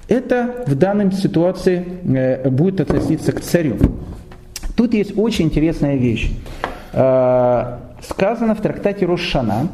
[0.09, 3.77] Это в данной ситуации э, будет относиться к царю.
[4.77, 6.31] Тут есть очень интересная вещь.
[6.93, 9.69] Э, сказано в трактате Рошана,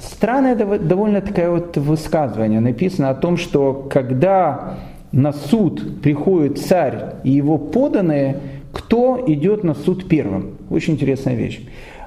[0.00, 2.60] Странное довольно такое вот высказывание.
[2.60, 4.74] Написано о том, что когда
[5.10, 8.36] на суд приходит царь и его поданные,
[8.72, 10.52] кто идет на суд первым?
[10.70, 11.60] Очень интересная вещь.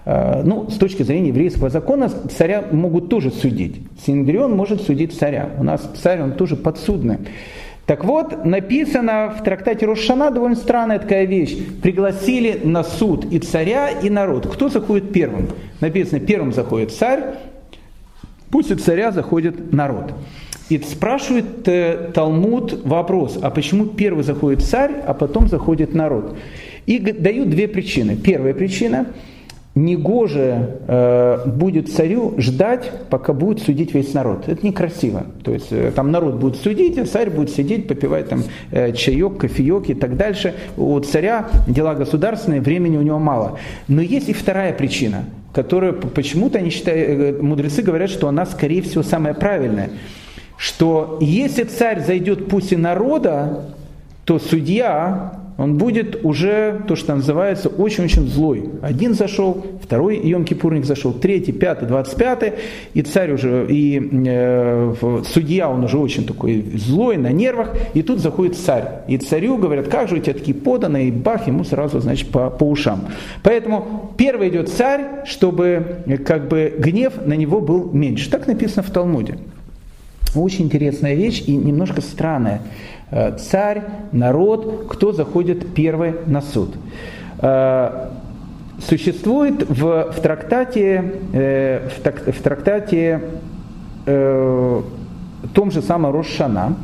[0.06, 3.82] Э, ну, с точки зрения еврейского закона, царя могут тоже судить.
[4.06, 5.50] Синдрион может судить царя.
[5.58, 7.18] У нас царь, он тоже подсудный.
[7.88, 11.56] Так вот, написано в трактате Рошана довольно странная такая вещь.
[11.84, 14.48] Пригласили на суд и царя, и народ.
[14.48, 15.50] Кто заходит первым?
[15.82, 17.36] Написано, первым заходит царь,
[18.50, 20.14] после царя заходит народ.
[20.70, 26.36] И спрашивает э, Талмуд вопрос, а почему первый заходит царь, а потом заходит народ?
[26.88, 28.16] И дают две причины.
[28.16, 29.08] Первая причина–
[29.76, 34.48] негоже э, будет царю ждать, пока будет судить весь народ.
[34.48, 35.26] Это некрасиво.
[35.44, 39.38] То есть э, там народ будет судить, а царь будет сидеть, попивать там э, чаек,
[39.38, 40.56] кофеек и так дальше.
[40.78, 43.60] У царя дела государственные, времени у него мало.
[43.90, 48.82] Но есть и вторая причина, которая почему-то они считают, э, мудрецы говорят, что она скорее
[48.82, 49.90] всего самая правильная.
[50.58, 53.66] Что если царь зайдет пусть и народа,
[54.24, 58.70] то судья он будет уже, то, что называется, очень-очень злой.
[58.82, 62.54] Один зашел, второй Йом-Кипурник зашел, третий, пятый, двадцать пятый,
[62.94, 64.94] и царь уже, и э,
[65.26, 69.04] судья, он уже очень такой злой, на нервах, и тут заходит царь.
[69.08, 72.50] И царю говорят, как же у тебя такие поданные, и бах, ему сразу, значит, по,
[72.50, 73.08] по ушам.
[73.42, 78.30] Поэтому первый идет царь, чтобы как бы гнев на него был меньше.
[78.30, 79.38] Так написано в Талмуде.
[80.34, 82.62] Очень интересная вещь и немножко странная.
[83.12, 86.76] Э, царь, народ, кто заходит первый на суд.
[87.40, 88.10] Э,
[88.80, 93.22] существует в, в трактате, э, в, в трактате
[94.06, 96.76] том же самом Рошана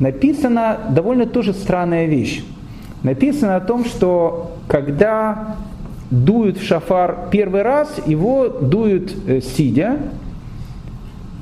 [0.00, 2.42] написана довольно тоже странная вещь.
[3.02, 5.56] Написано о том, что когда
[6.10, 9.98] дуют в шафар первый раз, его дуют сидя,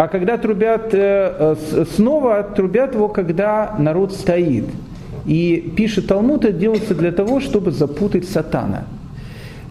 [0.03, 4.65] а когда трубят э, э, снова, трубят его, когда народ стоит.
[5.27, 8.83] И пишет Талмуд, это делается для того, чтобы запутать сатана.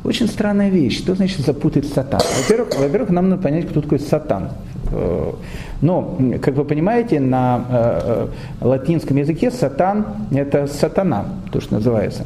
[0.06, 1.00] Очень странная вещь.
[1.00, 2.24] Что значит запутать сатана?
[2.44, 4.52] Во-первых, во-первых, нам надо понять, кто такой сатан.
[4.94, 5.34] Э,
[5.82, 8.30] но, как вы понимаете, на
[8.62, 12.26] латинском языке сатан– это сатана, то, что называется.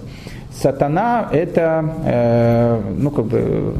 [0.61, 3.75] Сатана– это, э, ну, как бы,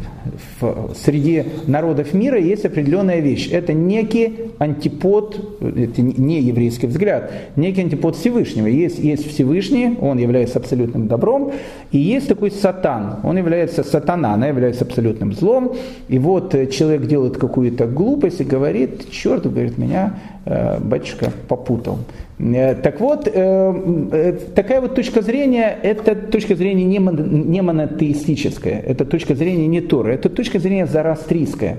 [0.59, 3.49] в, среди народов мира есть определенная вещь.
[3.49, 8.67] Это некий антипод, это не еврейский взгляд, некий антипод Всевышнего.
[8.67, 11.53] Есть, есть Всевышний, он является абсолютным добром,
[11.91, 15.75] и есть такой сатан, он является сатана, она является абсолютным злом.
[16.09, 21.97] И вот человек делает какую-то глупость и говорит, черт, говорит, меня Э, батюшка попутал.
[22.37, 29.35] Э, так вот, э, такая вот точка зрения, это точка зрения не монотеистическая, это точка
[29.35, 31.77] зрения не Торы, это точка зрения зарастрийская.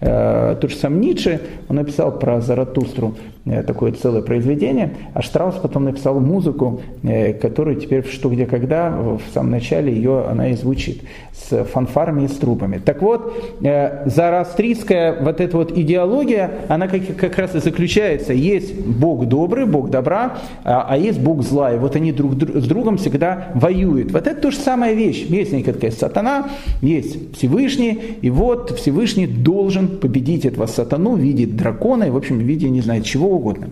[0.00, 3.16] Тот же сам Ницше, он написал про Заратустру
[3.66, 6.82] такое целое произведение, а Штраус потом написал музыку,
[7.40, 12.24] которую теперь в «Что, где, когда» в самом начале ее она и звучит с фанфарами
[12.24, 12.80] и с трубами.
[12.84, 18.32] Так вот, э, зарастрийская вот эта вот идеология, она как, как раз и заключается.
[18.32, 21.72] Есть Бог добрый, Бог добра, а, а есть Бог зла.
[21.74, 24.12] И вот они друг с другом всегда воюют.
[24.12, 25.26] Вот это то же самая вещь.
[25.28, 26.50] Есть некая такая сатана,
[26.82, 32.38] есть Всевышний, и вот Всевышний должен победить этого сатану в виде дракона, и в общем
[32.38, 33.70] в виде не знаю чего угодно.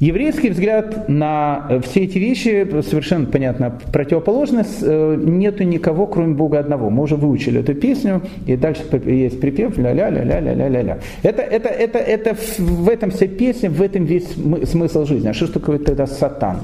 [0.00, 4.62] Еврейский взгляд на э, все эти вещи совершенно понятно противоположный.
[4.82, 6.88] Э, нету никого, кроме Бога одного.
[6.88, 10.98] Мы уже выучили эту песню, и дальше есть припев ля-ля-ля-ля-ля-ля-ля.
[11.24, 14.28] Это, это, это, это в этом вся песня, в этом весь
[14.70, 15.26] смысл жизни.
[15.28, 16.58] А что такое тогда сатан?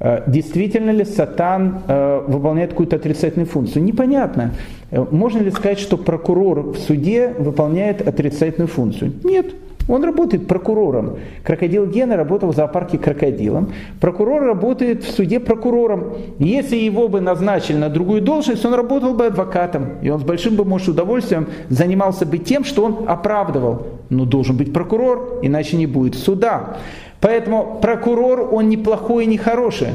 [0.00, 1.82] Э, действительно ли сатан
[2.26, 3.84] выполняет какую-то отрицательную функцию?
[3.84, 4.50] Непонятно.
[4.90, 9.12] Можно ли сказать, что прокурор в суде выполняет отрицательную функцию?
[9.22, 9.54] Нет.
[9.88, 11.18] Он работает прокурором.
[11.44, 13.72] Крокодил Гена работал в зоопарке крокодилом.
[14.00, 16.14] Прокурор работает в суде прокурором.
[16.38, 19.98] Если его бы назначили на другую должность, он работал бы адвокатом.
[20.02, 23.86] И он с большим бы, может, удовольствием занимался бы тем, что он оправдывал.
[24.10, 26.76] Но должен быть прокурор, иначе не будет суда.
[27.20, 29.88] Поэтому прокурор, он не плохой и не хороший.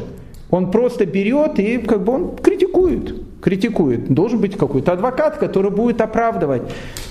[0.50, 4.14] Он просто берет и как бы он критикует критикует.
[4.14, 6.64] Должен быть какой-то адвокат, который будет оправдывать.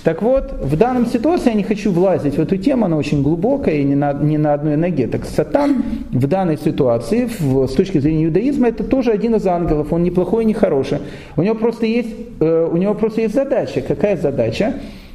[0.04, 3.76] Так вот, в данном ситуации я не хочу влазить в эту тему, она очень глубокая
[3.76, 5.06] и не на, не на одной ноге.
[5.06, 9.94] Так Сатан в данной ситуации, в, с точки зрения иудаизма, это тоже один из ангелов,
[9.94, 10.98] он не плохой и не хороший.
[11.36, 13.80] У него просто есть, э, у него просто есть задача.
[13.80, 14.74] Какая задача?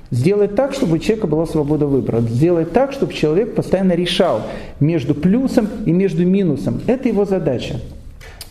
[0.10, 2.22] Сделать так, чтобы у человека была свобода выбора.
[2.22, 4.42] Сделать так, чтобы человек постоянно решал
[4.80, 6.82] между плюсом и между минусом.
[6.88, 7.76] Это его задача.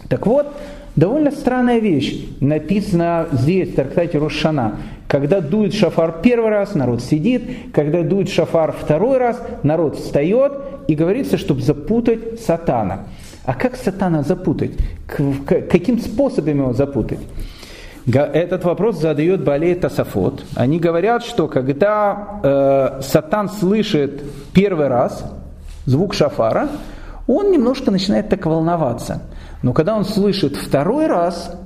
[0.08, 0.46] Так вот,
[0.96, 4.76] Довольно странная вещь написана здесь, в трактате Рошана.
[5.08, 7.42] Когда дует шафар первый раз, народ сидит.
[7.72, 10.52] Когда дует шафар второй раз, народ встает.
[10.88, 13.06] И говорится, чтобы запутать сатана.
[13.44, 14.72] А как сатана запутать?
[15.46, 17.20] Каким способом его запутать?
[18.06, 20.44] Этот вопрос задает Балей Тасафот.
[20.56, 24.22] Они говорят, что когда э, сатан слышит
[24.52, 25.24] первый раз
[25.86, 26.68] звук шафара,
[27.26, 29.22] он немножко начинает так волноваться.
[29.62, 31.58] Но когда он слышит второй раз,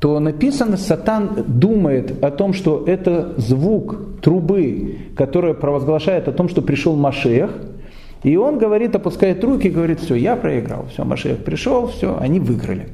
[0.00, 6.62] то написано, Сатан думает о том, что это звук трубы, которая провозглашает о том, что
[6.62, 7.50] пришел Машех,
[8.22, 12.88] и он говорит, опускает руки, говорит, все, я проиграл, все, Машех пришел, все, они выиграли.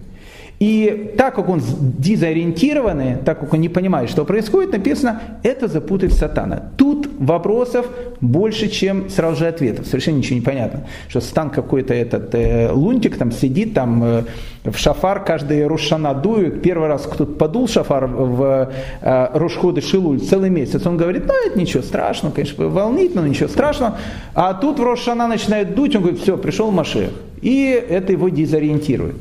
[0.61, 1.61] И так как он
[1.99, 6.71] дезориентированный, так как он не понимает, что происходит, написано, это запутает сатана.
[6.77, 7.87] Тут вопросов
[8.21, 9.87] больше, чем сразу же ответов.
[9.87, 10.85] Совершенно ничего не понятно.
[11.09, 14.23] Что стан какой-то этот э, лунтик там сидит, там э,
[14.65, 16.63] в шафар каждый рушана дует.
[16.63, 20.87] Первый раз кто-то подул шафар в э, Рошходы Шилуль целый месяц.
[20.87, 23.99] Он говорит, ну это ничего страшного, конечно, волнительно, но ничего страшного.
[24.35, 27.11] А тут в Рошана начинает дуть, он говорит, все, пришел Машех.
[27.43, 29.17] И это его дезориентирует.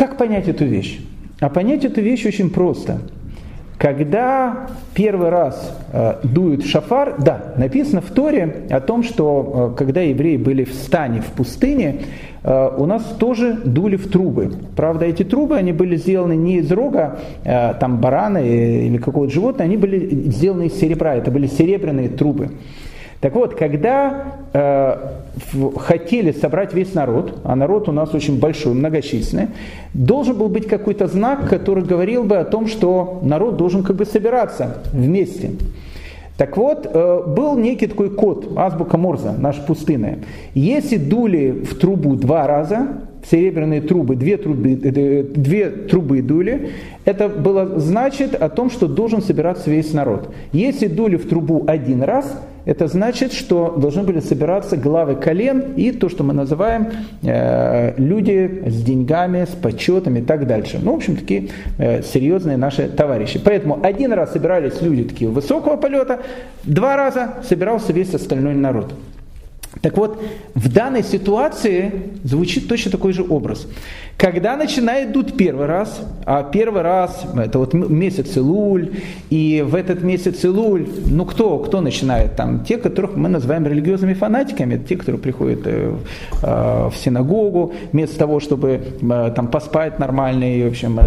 [0.00, 0.98] Как понять эту вещь?
[1.40, 3.02] А понять эту вещь очень просто.
[3.76, 10.00] Когда первый раз э, дует шафар, да, написано в Торе о том, что э, когда
[10.00, 11.96] евреи были в стане в пустыне,
[12.42, 14.54] э, у нас тоже дули в трубы.
[14.74, 19.64] Правда, эти трубы, они были сделаны не из рога э, там барана или какого-то животного,
[19.64, 22.52] они были сделаны из серебра, это были серебряные трубы.
[23.20, 24.96] Так вот, когда э,
[25.76, 29.48] хотели собрать весь народ, а народ у нас очень большой, многочисленный,
[29.92, 34.06] должен был быть какой-то знак, который говорил бы о том, что народ должен как бы
[34.06, 35.50] собираться вместе.
[36.38, 40.20] Так вот, э, был некий такой код, азбука Морза, наша пустынная.
[40.54, 42.88] Если дули в трубу два раза,
[43.28, 46.70] серебряные трубы, две трубы, э, две трубы дули,
[47.04, 50.32] это было значит о том, что должен собираться весь народ.
[50.52, 55.92] Если дули в трубу один раз, это значит, что должны были собираться главы колен и
[55.92, 56.88] то, что мы называем
[57.22, 60.78] э, люди с деньгами, с почетами и так дальше.
[60.82, 61.48] Ну, в общем, такие
[61.78, 63.40] э, серьезные наши товарищи.
[63.42, 66.20] Поэтому один раз собирались люди такие высокого полета,
[66.64, 68.92] два раза собирался весь остальной народ.
[69.82, 70.22] Так вот,
[70.54, 71.92] в данной ситуации
[72.24, 73.66] звучит точно такой же образ.
[74.20, 78.90] Когда начинает дуть первый раз, а первый раз это вот месяц Илуль,
[79.30, 82.62] и в этот месяц Илуль, ну кто, кто начинает там?
[82.62, 85.94] Те, которых мы называем религиозными фанатиками, те, которые приходят э,
[86.42, 91.00] э, в синагогу, вместо того, чтобы э, там поспать нормальный, в общем,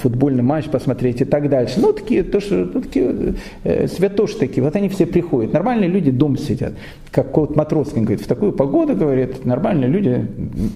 [0.00, 1.80] футбольный матч посмотреть и так дальше.
[1.80, 3.34] Ну, такие, то, что, ну, такие
[3.64, 5.52] святоши такие, вот они все приходят.
[5.52, 6.74] Нормальные люди дома сидят.
[7.10, 7.56] Как кот
[7.86, 10.26] Матроскин говорит, в такую погоду, говорит, нормальные люди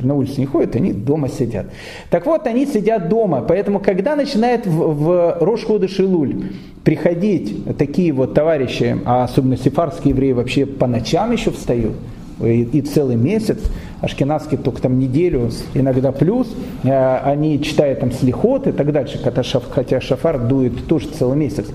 [0.00, 1.66] на улице не ходят, они дома сидят.
[2.08, 6.44] Так вот, они сидят дома, поэтому когда начинает в, в Рошхода Шилуль
[6.84, 11.94] приходить такие вот товарищи, а особенно сефарские евреи вообще по ночам еще встают,
[12.40, 13.58] и, и целый месяц,
[14.00, 16.48] ашкенадские только там неделю, иногда плюс,
[16.84, 21.66] э, они читают там слихот и так дальше, хотя шафар дует тоже целый месяц.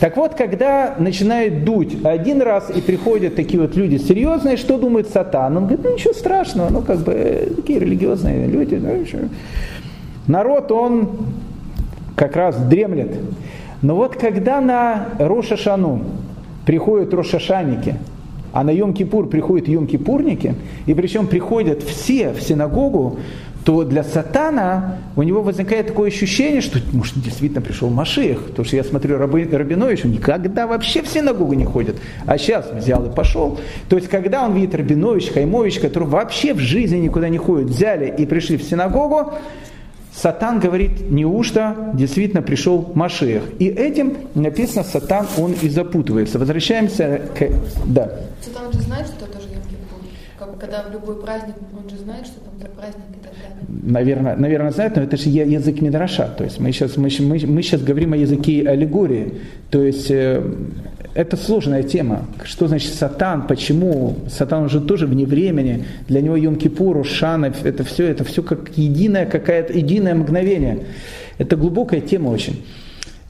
[0.00, 5.10] Так вот, когда начинает дуть один раз и приходят такие вот люди серьезные, что думает
[5.10, 5.58] сатан?
[5.58, 8.76] Он говорит, ну ничего страшного, ну как бы э, такие религиозные люди.
[8.76, 9.28] Ну, еще.
[10.26, 11.10] Народ, он
[12.16, 13.14] как раз дремлет.
[13.82, 16.02] Но вот когда на Рошашану
[16.64, 17.96] приходят рошашаники,
[18.52, 20.54] а на Йом-Кипур приходят Йом-Кипурники,
[20.86, 23.18] и причем приходят все в синагогу,
[23.64, 28.46] то для сатана у него возникает такое ощущение, что, может, действительно пришел Машех.
[28.46, 31.96] Потому что я смотрю, Раби, Рабинович, никогда вообще в синагогу не ходит.
[32.26, 33.58] А сейчас взял и пошел.
[33.88, 38.14] То есть, когда он видит Рабинович, Хаймович, который вообще в жизни никуда не ходит, взяли
[38.16, 39.34] и пришли в синагогу,
[40.14, 43.42] Сатан говорит, неужто действительно пришел Машех.
[43.58, 46.38] И этим написано, Сатан, он и запутывается.
[46.38, 47.48] Возвращаемся к...
[47.86, 48.10] Да.
[48.44, 49.49] Сатан же знает, что тоже
[50.60, 53.82] Когда в любой праздник, он же знает, что там за праздник и так далее.
[53.82, 56.28] Наверное, наверное знает, но это же язык Мидраша.
[56.36, 59.40] То есть мы сейчас, мы, мы, мы сейчас говорим о языке аллегории.
[59.70, 60.42] То есть э,
[61.14, 62.26] это сложная тема.
[62.44, 63.46] Что значит сатан?
[63.46, 64.16] Почему?
[64.28, 65.84] Сатан уже тоже вне времени.
[66.08, 70.80] Для него Йом-Кипур, Шана, это все, это все как единое какое-то единое мгновение.
[71.38, 72.64] Это глубокая тема очень.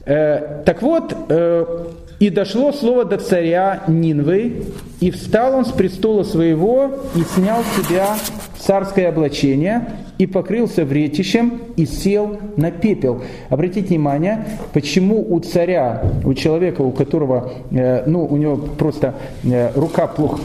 [0.05, 1.85] Э, так вот, э,
[2.21, 4.65] и дошло слово до царя Нинвы,
[4.99, 8.15] и встал он с престола своего, и снял с себя
[8.59, 9.87] царское облачение,
[10.19, 13.23] и покрылся вретищем и сел на пепел.
[13.49, 19.71] Обратите внимание, почему у царя, у человека, у которого, э, ну, у него просто э,
[19.73, 20.37] рука плохо,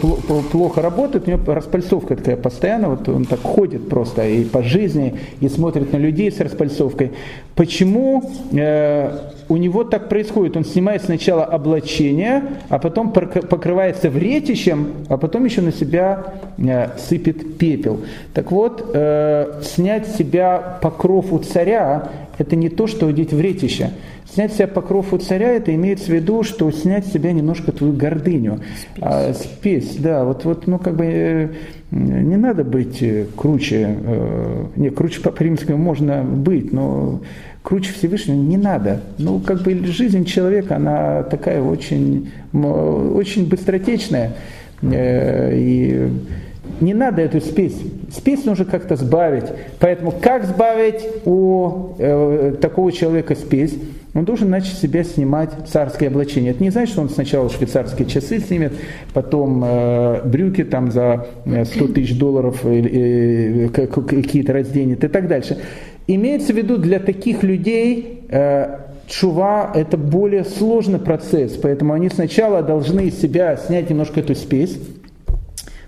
[0.51, 5.21] плохо работает, у него распальцовка такая постоянно, вот он так ходит просто и по жизни,
[5.41, 7.13] и смотрит на людей с распальцовкой.
[7.57, 10.59] Почему э, у него так происходит?
[10.59, 17.57] Он снимает сначала облачение, а потом покрывается вретищем, а потом еще на себя э, сыпет
[17.57, 18.03] пепел.
[18.35, 23.91] Так вот, э, снять с себя покров у царя, это не то, что одеть вретище.
[24.33, 27.73] Снять с себя покров у царя, это имеется в виду, что снять с себя немножко
[27.73, 28.61] твою гордыню.
[28.81, 31.49] Спесь, а, спесь да, вот, вот, ну, как бы, э,
[31.91, 37.21] не надо быть э, круче, э, не, круче по римскому можно быть, но
[37.63, 39.01] круче Всевышнего не надо.
[39.19, 44.35] Ну, как бы жизнь человека, она такая очень, очень быстротечная.
[44.83, 46.11] Э, и
[46.81, 47.77] не надо эту спесь.
[48.11, 49.47] Спесь нужно как-то сбавить.
[49.79, 53.75] Поэтому как сбавить у э, такого человека спесь?
[54.15, 56.53] Он должен начать себя снимать царское облачение.
[56.53, 58.73] Это не значит, что он сначала швейцарские часы снимет,
[59.13, 65.29] потом э, брюки там за 100 э, тысяч долларов э, э, какие-то разденет и так
[65.29, 65.59] дальше.
[66.07, 72.63] Имеется в виду для таких людей э, чува– это более сложный процесс, поэтому они сначала
[72.63, 74.79] должны из себя снять немножко эту спесь,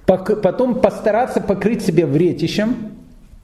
[0.08, 2.74] потом постараться покрыть себя вретищем,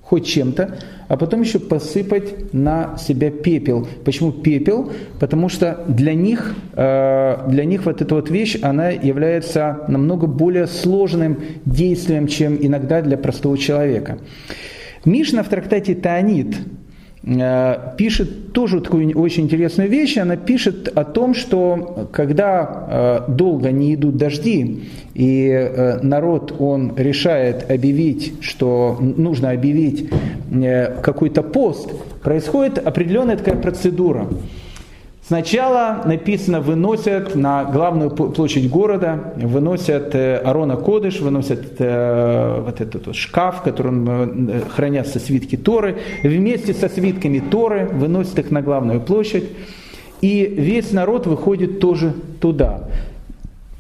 [0.01, 3.87] хоть чем-то, а потом еще посыпать на себя пепел.
[4.05, 4.91] Почему пепел?
[5.21, 10.67] Потому что для них, э, для них вот эта вот вещь, она является намного более
[10.67, 14.19] сложным действием, чем иногда для простого человека.
[15.05, 16.57] Мишна в трактате Таанит
[17.97, 20.19] пишет тоже такую очень интересную вещь.
[20.19, 26.93] Она пишет о том, что когда э, долго не идут дожди, и э, народ он
[26.97, 30.11] решает объявить, что нужно объявить
[31.03, 31.91] какой-то пост,
[32.23, 34.27] происходит определенная такая процедура.
[35.27, 43.07] Сначала написано, выносят на главную площадь города, выносят э, Арона Кодыш, выносят э, вот этот
[43.07, 48.61] вот шкаф, в котором э, хранятся свитки Торы, вместе со свитками Торы выносят их на
[48.61, 49.45] главную площадь,
[50.21, 52.13] и весь народ выходит тоже
[52.43, 52.81] туда.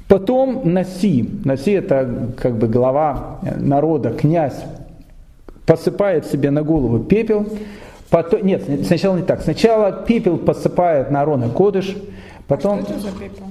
[0.09, 4.65] Потом Наси, Наси это как бы глава народа, князь,
[5.67, 7.47] посыпает себе на голову пепел,
[8.15, 9.43] Потом, нет, сначала не так.
[9.43, 11.97] Сначала пепел посыпает на Арона Кодыш,
[12.47, 12.79] потом...
[12.79, 13.45] А что это за пепел?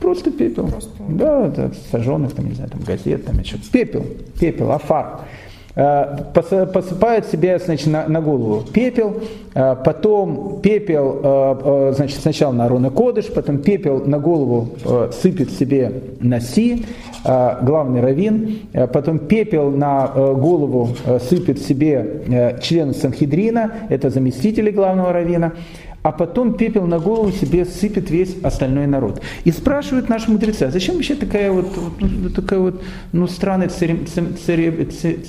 [0.00, 0.68] Просто пепел.
[0.68, 0.90] Просто...
[1.06, 3.58] Да, да, сожженных, там, не знаю, там, газет, там, еще.
[3.70, 4.06] Пепел,
[4.40, 5.20] пепел, афар.
[5.78, 9.20] Э, посыпает себе значит, на, на голову пепел,
[9.54, 14.70] э, потом пепел, э, значит, сначала на Арона Кодыш, потом пепел на голову
[15.12, 16.86] сыпет себе Наси,
[17.24, 18.60] главный раввин,
[18.92, 20.88] потом пепел на голову
[21.28, 25.52] сыпет себе член Санхедрина, это заместители главного раввина,
[26.06, 29.20] а потом пепел на голову себе сыпет весь остальной народ.
[29.42, 31.66] И спрашивают наши мудрецы, а зачем вообще такая вот,
[31.98, 32.80] ну, такая вот
[33.10, 33.66] ну, странный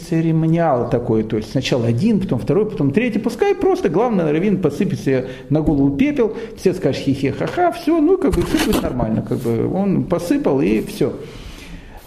[0.07, 4.99] церемониал такой, то есть сначала один, потом второй, потом третий, пускай просто главный раввин посыпет
[4.99, 9.23] себе на голову пепел, все скажут хихе ха-ха, все, ну как бы все будет нормально,
[9.27, 11.11] как бы он посыпал и все.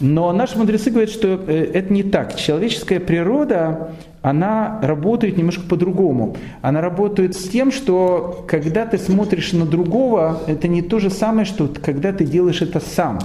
[0.00, 2.34] Но наши мудрецы говорят, что э, это не так.
[2.36, 3.90] Человеческая природа,
[4.22, 6.36] она работает немножко по-другому.
[6.62, 11.44] Она работает с тем, что когда ты смотришь на другого, это не то же самое,
[11.44, 13.18] что когда ты делаешь это сам.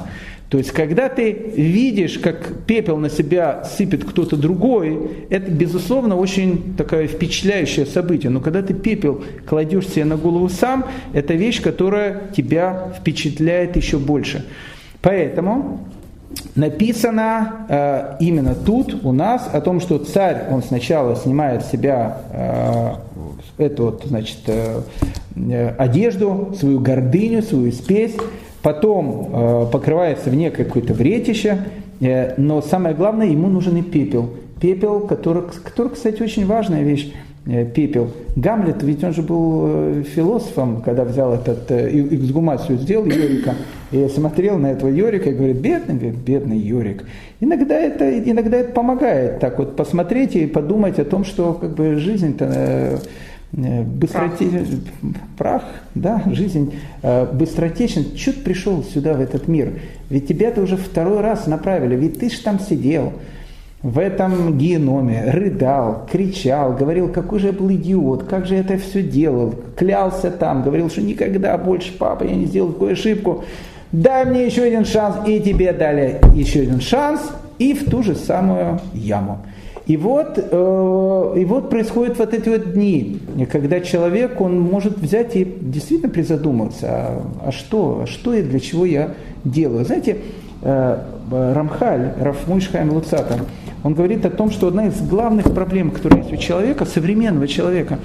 [0.50, 6.76] То есть, когда ты видишь, как пепел на себя сыпет кто-то другой, это, безусловно, очень
[6.76, 8.30] такое впечатляющее событие.
[8.30, 13.98] Но когда ты пепел кладешь себе на голову сам, это вещь, которая тебя впечатляет еще
[13.98, 14.46] больше.
[15.02, 15.88] Поэтому
[16.56, 22.18] написано э, именно тут у нас о том, что царь, он сначала снимает с себя
[22.32, 22.92] э,
[23.58, 24.82] эту вот, значит, э,
[25.36, 28.16] э, одежду, свою гордыню, свою спесь,
[28.62, 31.66] потом э, покрывается в некое какое-то вретище,
[32.00, 34.32] э, но самое главное, ему нужен и пепел.
[34.60, 37.14] Пепел, который, который, кстати, очень важная вещь.
[37.48, 38.10] Э, пепел.
[38.36, 43.54] Гамлет, ведь он же был э, философом, когда взял этот, э, эксгумацию сделал Йорика,
[43.92, 47.06] и смотрел на этого Йорика и говорит, бедный, говорит, бедный Йорик.
[47.40, 51.98] Иногда это, иногда это помогает, так вот посмотреть и подумать о том, что как бы
[51.98, 53.00] жизнь-то
[53.52, 54.82] быстротечен,
[55.38, 55.62] прах.
[55.62, 56.74] прах, да, жизнь
[57.04, 58.06] э, быстротечен.
[58.06, 59.74] Ты пришел сюда, в этот мир?
[60.10, 63.14] Ведь тебя-то уже второй раз направили, ведь ты же там сидел,
[63.86, 68.78] в этом геноме, рыдал, кричал, говорил, какой же я был идиот, как же я это
[68.78, 73.44] все делал, клялся там, говорил, что никогда больше, папа, я не сделал такую ошибку,
[73.92, 77.22] дай мне еще один шанс, и тебе дали еще один шанс,
[77.60, 79.46] и в ту же самую яму.
[79.86, 83.20] И вот, э, и вот происходят вот эти вот дни,
[83.52, 88.60] когда человек, он может взять и действительно призадуматься, а, а что, а что и для
[88.60, 89.14] чего я
[89.44, 89.86] делаю.
[89.86, 90.18] Знаете,
[90.66, 93.40] Рамхаль, Рафмуиш Хайм Луцата,
[93.84, 98.00] он говорит о том, что одна из главных проблем, которые есть у человека, современного человека,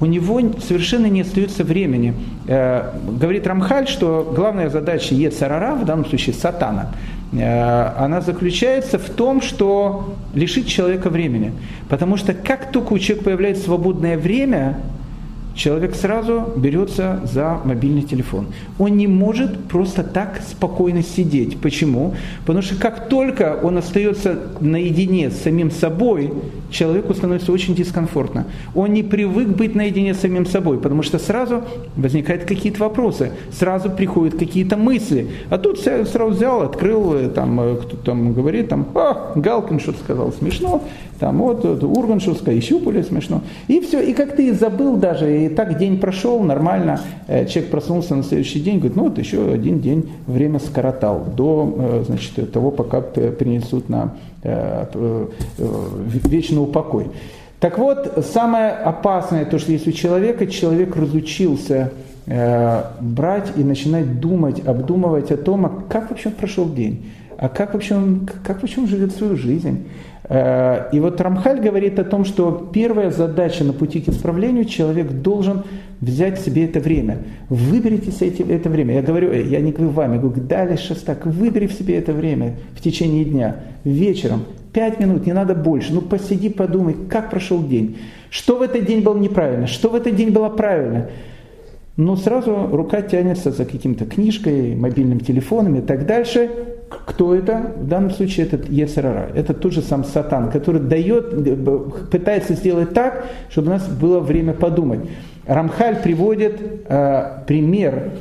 [0.00, 2.14] у него совершенно не остается времени.
[2.46, 6.90] Э, говорит Рамхаль, что главная задача Ецарара, в данном случае сатана,
[7.32, 11.52] э, она заключается в том, что лишить человека времени.
[11.88, 14.78] Потому что как только у человека появляется свободное время,
[15.54, 18.48] человек сразу берется за мобильный телефон.
[18.78, 21.58] Он не может просто так спокойно сидеть.
[21.60, 22.14] Почему?
[22.40, 26.32] Потому что как только он остается наедине с самим собой,
[26.74, 28.46] человеку становится очень дискомфортно.
[28.74, 31.62] Он не привык быть наедине с самим собой, потому что сразу
[31.96, 35.28] возникают какие-то вопросы, сразу приходят какие-то мысли.
[35.50, 39.98] А тут сразу взял, открыл, э, там, э, кто там говорит, там, а, Галкин что-то
[40.00, 40.82] сказал смешно,
[41.20, 43.42] там вот, вот Урган что сказал, более смешно.
[43.68, 48.16] И все, и как ты забыл даже, и так день прошел, нормально, э, человек проснулся
[48.16, 53.00] на следующий день, говорит, ну вот еще один день время скоротал до, значит, того, пока
[53.00, 54.14] принесут на
[56.24, 57.06] вечный упокой.
[57.60, 61.92] Так вот, самое опасное, то, что есть у человека, человек разучился
[62.26, 67.74] э, брать и начинать думать, обдумывать о том, а как вообще прошел день, а как
[67.74, 69.88] вообще он, как вообще он живет свою жизнь.
[70.24, 75.10] Э, и вот Рамхаль говорит о том, что первая задача на пути к исправлению, человек
[75.10, 75.64] должен
[76.00, 77.18] взять себе это время.
[77.48, 78.94] Выберите себе это время.
[78.94, 82.56] Я говорю, я не говорю вам, я говорю, далее шестак, выбери в себе это время
[82.74, 85.94] в течение дня, вечером, Пять минут, не надо больше.
[85.94, 87.96] Ну посиди, подумай, как прошел день.
[88.28, 91.10] Что в этот день было неправильно, что в этот день было правильно.
[91.96, 96.50] Но сразу рука тянется за каким-то книжкой, мобильным телефоном и так дальше.
[96.88, 97.72] Кто это?
[97.76, 99.30] В данном случае это Ецерара.
[99.34, 104.52] Это тот же сам Сатан, который дает, пытается сделать так, чтобы у нас было время
[104.52, 105.00] подумать.
[105.46, 108.12] Рамхаль приводит э, пример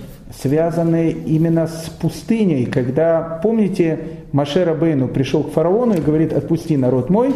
[0.41, 3.99] связанные именно с пустыней, когда, помните,
[4.32, 7.34] Машера Бейну пришел к фараону и говорит, отпусти народ мой,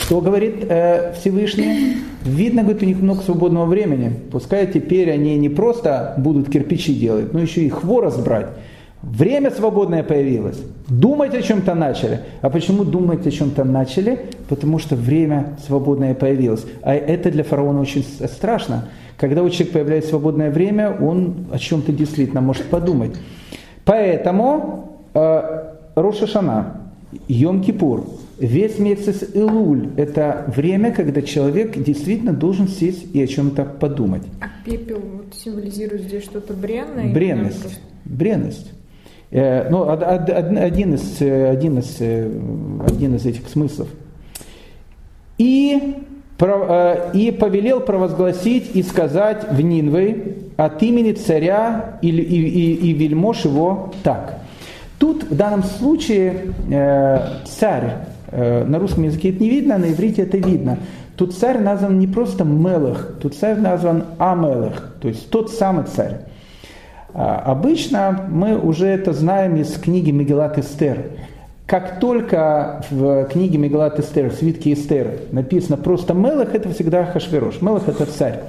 [0.00, 1.98] что говорит э, Всевышний?
[2.24, 4.12] Видно, говорит, у них много свободного времени.
[4.32, 8.48] Пускай теперь они не просто будут кирпичи делать, но еще и хворост брать.
[9.02, 10.58] Время свободное появилось.
[10.88, 12.20] Думать о чем-то начали.
[12.42, 14.26] А почему думать о чем-то начали?
[14.48, 16.66] Потому что время свободное появилось.
[16.82, 18.88] А это для фараона очень страшно.
[19.16, 23.12] Когда у человека появляется свободное время, он о чем-то действительно может подумать.
[23.86, 26.82] Поэтому э, Рошашана,
[27.28, 28.06] Йом-Кипур,
[28.38, 34.22] весь месяц Илуль– это время, когда человек действительно должен сесть и о чем-то подумать.
[34.40, 37.12] А пепел вот символизирует здесь что-то бренное?
[37.12, 37.80] Бренность.
[38.04, 38.72] Бренность.
[39.30, 42.30] Э, ну, один из, один, из, э,
[42.86, 43.88] один из этих смыслов.
[45.38, 45.96] И
[46.42, 52.92] Э, и повелел провозгласить и сказать в Нинве от имени царя и, и, и, и
[52.92, 54.38] вельмож его так.
[54.98, 57.96] Тут в данном случае э, царь,
[58.30, 60.78] э, на русском языке это не видно, на иврите это видно.
[61.16, 66.20] Тут царь назван не просто Мелах, тут царь назван Амелах, то есть тот самый царь.
[67.12, 71.10] А, обычно мы уже это знаем из книги Мегелат Эстер.
[71.66, 77.62] Как только в книге Мегалат Эстер, в свитке Эстер написано просто Мелах, это всегда Хашверош.
[77.62, 78.40] Мелах это царь.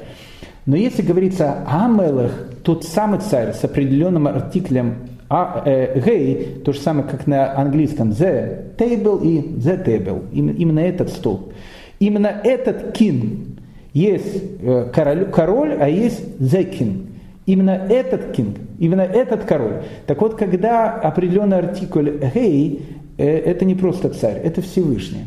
[0.66, 2.32] Но если говорится о Мелах,
[2.64, 4.96] тот самый царь с определенным артиклем
[5.30, 10.26] а, э, гей, то же самое, как на английском the table и the table.
[10.32, 11.52] Именно, именно этот стол.
[12.00, 13.58] Именно этот кин.
[13.94, 17.11] Есть э, король, король, а есть the king.
[17.46, 19.84] Именно этот кинг, именно этот король.
[20.06, 22.82] Так вот, когда определенный артикль гей
[23.22, 25.26] Э, это не просто царь, это Всевышний.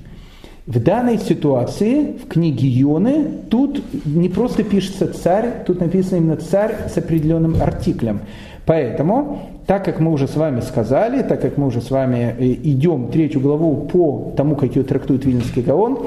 [0.66, 6.74] В данной ситуации, в книге Йоны, тут не просто пишется царь, тут написано именно царь
[6.88, 8.20] с определенным артиклем.
[8.66, 12.44] Поэтому, так как мы уже с вами сказали, так как мы уже с вами э,
[12.64, 15.98] идем третью главу по тому, как ее трактует Вильнинский Гаон,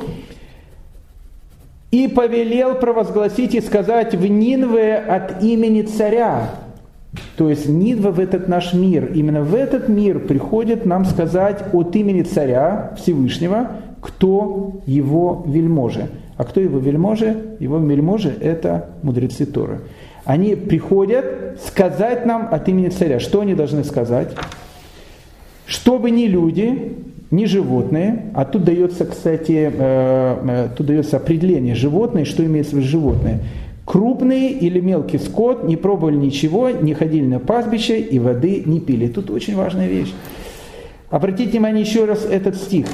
[1.91, 6.49] и повелел провозгласить и сказать в Нинве от имени царя,
[7.35, 11.95] то есть Нидва в этот наш мир, именно в этот мир приходит нам сказать от
[11.95, 13.71] имени царя Всевышнего,
[14.01, 16.09] кто его вельможи.
[16.35, 17.35] А кто его вельможи?
[17.59, 19.81] Его вельможи– это мудрецы Торы.
[20.23, 23.19] Они приходят сказать нам от имени царя.
[23.19, 24.35] Что они должны сказать?
[25.65, 26.95] Чтобы не люди,
[27.32, 32.80] не животные, а тут дается, кстати, э, э, тут дается определение животные, что имеется в
[32.80, 33.39] виду животные–
[33.88, 39.07] Крупный или мелкий скот не пробовали ничего, не ходили на пастбище и воды не пили.
[39.07, 40.13] Тут очень важная вещь.
[41.09, 42.88] Обратите внимание еще раз этот стих.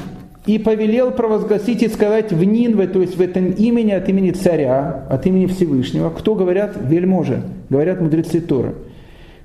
[0.46, 5.08] и повелел провозгласить и сказать в Нинве, то есть в этом имени, от имени царя,
[5.10, 8.76] от имени Всевышнего, кто говорят вельможи, говорят мудрецы Торы.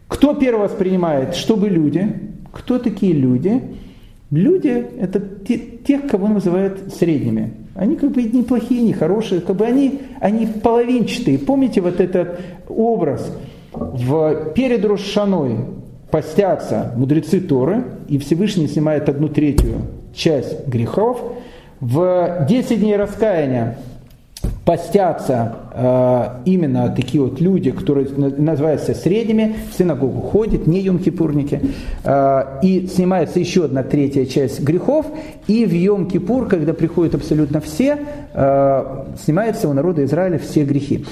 [0.06, 2.12] Кто перво воспринимает, чтобы люди,
[2.52, 3.14] кто такие?
[3.14, 3.62] Люди–
[4.30, 7.54] это те, тех, кого называют средними.
[7.74, 11.38] Они как бы не плохие, не хорошие, как бы они, они половинчатые.
[11.38, 13.32] Помните вот этот образ?
[13.72, 15.58] В, перед Рошаной
[16.10, 19.82] постятся мудрецы Торы, и Всевышний снимает одну третью
[20.14, 21.22] часть грехов.
[21.80, 23.78] В 10 дней раскаяния
[24.68, 31.70] постятся э, именно такие вот люди, которые называются средними, в синагогу ходят, не йом-кипурники,
[32.04, 35.06] э, и снимается еще одна третья часть грехов,
[35.46, 37.98] и в йом-кипур, когда приходят абсолютно все,
[38.34, 41.06] э, снимается у народа Израиля все грехи.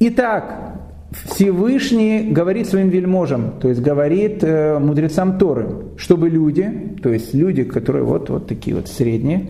[0.00, 0.78] Итак,
[1.10, 5.68] Всевышний говорит своим вельможам, то есть говорит э, мудрецам Торы,
[5.98, 9.48] чтобы люди, то есть люди, которые вот, вот такие вот средние,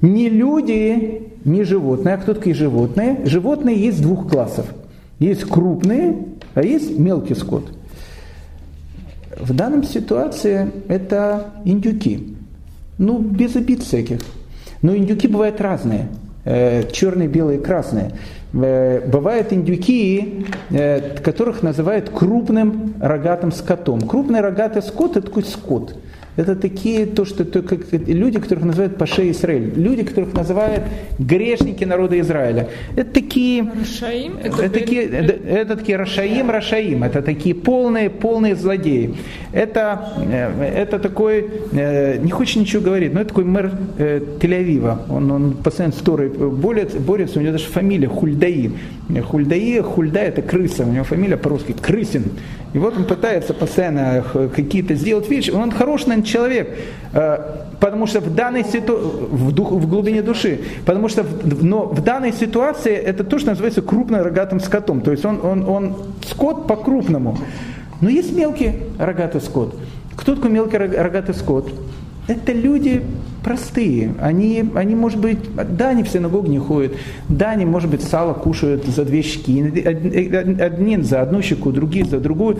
[0.00, 2.14] не люди, не животные.
[2.14, 3.20] А кто такие животные?
[3.24, 4.66] Животные есть двух классов.
[5.18, 6.16] Есть крупные,
[6.54, 7.70] а есть мелкий скот.
[9.38, 12.36] В данном ситуации это индюки.
[12.98, 14.20] Ну, без обид всяких.
[14.82, 16.08] Но индюки бывают разные.
[16.44, 18.12] Э, черные, белые, красные.
[18.54, 24.00] Э, бывают индюки, э, которых называют крупным рогатым скотом.
[24.00, 25.96] Крупный рогатый скот– это такой скот–
[26.40, 30.82] это такие, то, что, то, как, люди, которых называют Паше Израиль, люди, которых называют
[31.18, 32.68] грешники народа Израиля.
[32.96, 33.62] Это такие...
[33.62, 34.38] Рашаим?
[34.42, 37.04] Это, это, такие, это, это такие Рашаим, Рашаим.
[37.04, 39.14] Это такие полные, полные злодеи.
[39.52, 44.98] Это, э, это такой, э, не хочет ничего говорить, но это такой мэр э, Тель-Авива.
[45.10, 48.72] Он, он постоянно с Торой борется, борется, у него даже фамилия Хульдаи.
[49.18, 52.24] Хульдаи, Хульда это крыса, у него фамилия по-русски Крысин.
[52.72, 55.50] И вот он пытается постоянно какие-то сделать вещи.
[55.50, 56.78] Он хорош, наверное, человек,
[57.12, 57.38] э,
[57.80, 62.02] потому что в данной ситуации, в, дух, в глубине души, потому что в, но в
[62.04, 65.00] данной ситуации это то, что называется крупным рогатым скотом.
[65.00, 67.36] То есть он, он, он скот по-крупному.
[68.00, 69.74] Но есть мелкий рогатый скот.
[70.14, 71.72] Кто такой мелкий рогатый скот?
[72.28, 73.02] Это люди
[73.42, 74.14] простые.
[74.20, 75.38] Они, они, может быть,
[75.76, 76.92] да, они в синагогу не ходят,
[77.28, 82.20] да, они, может быть, сало кушают за две щеки, одни за одну щеку, другие за
[82.20, 82.58] другую.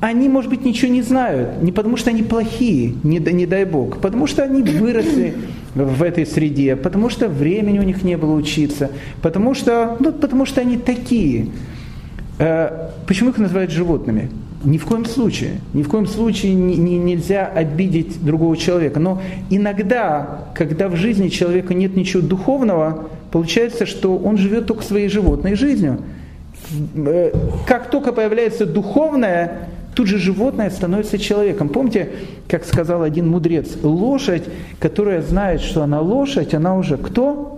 [0.00, 3.98] Они, может быть, ничего не знают, не потому что они плохие, не, не дай Бог,
[3.98, 5.34] потому что они выросли
[5.74, 8.90] в этой среде, потому что времени у них не было учиться,
[9.22, 11.48] потому что, ну, потому что они такие.
[12.38, 14.30] Э, почему их называют животными?
[14.66, 18.98] Ни в коем случае, ни в коем случае не, не, нельзя обидеть другого человека.
[18.98, 25.08] Но иногда, когда в жизни человека нет ничего духовного, получается, что он живет только своей
[25.08, 25.98] животной жизнью.
[26.96, 27.30] Э,
[27.68, 31.68] как только появляется духовное, тут же животное становится человеком.
[31.68, 32.08] Помните,
[32.48, 34.42] как сказал один мудрец, лошадь,
[34.80, 37.55] которая знает, что она лошадь, она уже кто?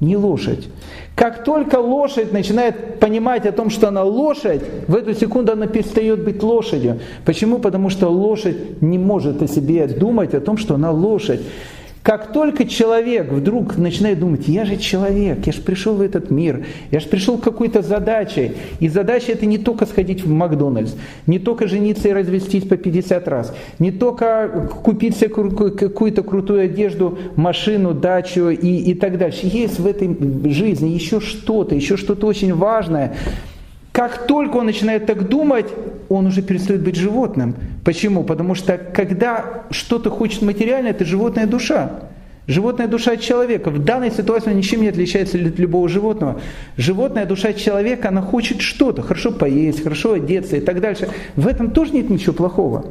[0.00, 0.68] Не лошадь.
[1.16, 6.22] Как только лошадь начинает понимать о том, что она лошадь, в эту секунду она перестает
[6.24, 7.00] быть лошадью.
[7.24, 7.58] Почему?
[7.58, 11.40] Потому что лошадь не может о себе думать, о том, что она лошадь.
[12.02, 16.64] Как только человек вдруг начинает думать, я же человек, я же пришел в этот мир,
[16.90, 20.94] я же пришел к какой-то задачей, и задача это не только сходить в Макдональдс,
[21.26, 27.18] не только жениться и развестись по 50 раз, не только купить себе какую-то крутую одежду,
[27.36, 29.40] машину, дачу и, и так дальше.
[29.42, 30.16] Есть в этой
[30.50, 33.16] жизни еще что-то, еще что-то очень важное,
[33.98, 35.66] как только он начинает так думать,
[36.08, 37.56] он уже перестает быть животным.
[37.88, 38.22] Почему?
[38.22, 41.90] Потому что когда что-то хочет материальное, это животная душа.
[42.46, 46.38] Животная душа человека в данной ситуации ничем не отличается от любого животного.
[46.76, 51.08] Животная душа человека, она хочет что-то, хорошо поесть, хорошо одеться и так дальше.
[51.34, 52.84] В этом тоже нет ничего плохого.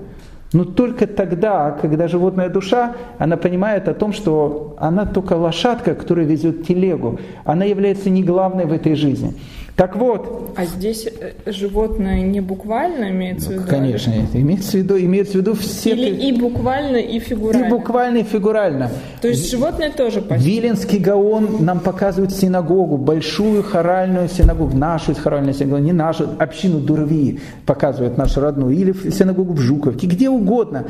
[0.51, 6.25] Но только тогда, когда животная душа, она понимает о том, что она только лошадка, которая
[6.25, 7.19] везет телегу.
[7.45, 9.35] Она является не главной в этой жизни.
[9.77, 10.53] Так вот.
[10.57, 13.63] А здесь э, животное не буквально имеется в виду?
[13.69, 15.91] Конечно, это имеется в виду, имеется в виду все.
[15.91, 17.67] Или и буквально, и фигурально.
[17.67, 18.89] И буквально, и фигурально.
[19.21, 20.49] То есть животное тоже почти.
[20.49, 27.39] Виленский Гаон нам показывает синагогу, большую хоральную синагогу, нашу хоральную синагогу, не нашу, общину Дурви
[27.67, 30.87] показывает нашу родную, или синагогу в Жуковке, где угодно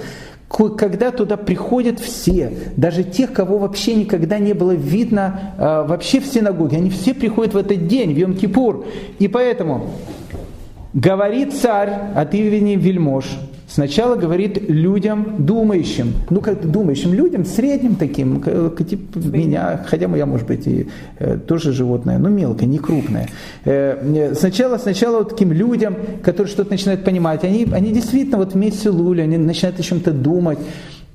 [0.50, 6.26] когда туда приходят все, даже тех, кого вообще никогда не было видно э, вообще в
[6.26, 8.86] синагоге, они все приходят в этот день, в Йом-Кипур.
[9.20, 9.91] И поэтому
[10.93, 13.26] говорит царь от имени вельмож,
[13.68, 20.47] Сначала говорит людям думающим, ну как думающим людям, средним таким, типа меня, хотя я, может
[20.47, 20.88] быть, и
[21.20, 23.28] э, тоже животное, но мелкое, не крупное.
[23.65, 28.89] Э, сначала, сначала вот таким людям, которые что-то начинают понимать, они, они действительно вот вместе
[28.89, 30.59] лули, они начинают о чем-то думать.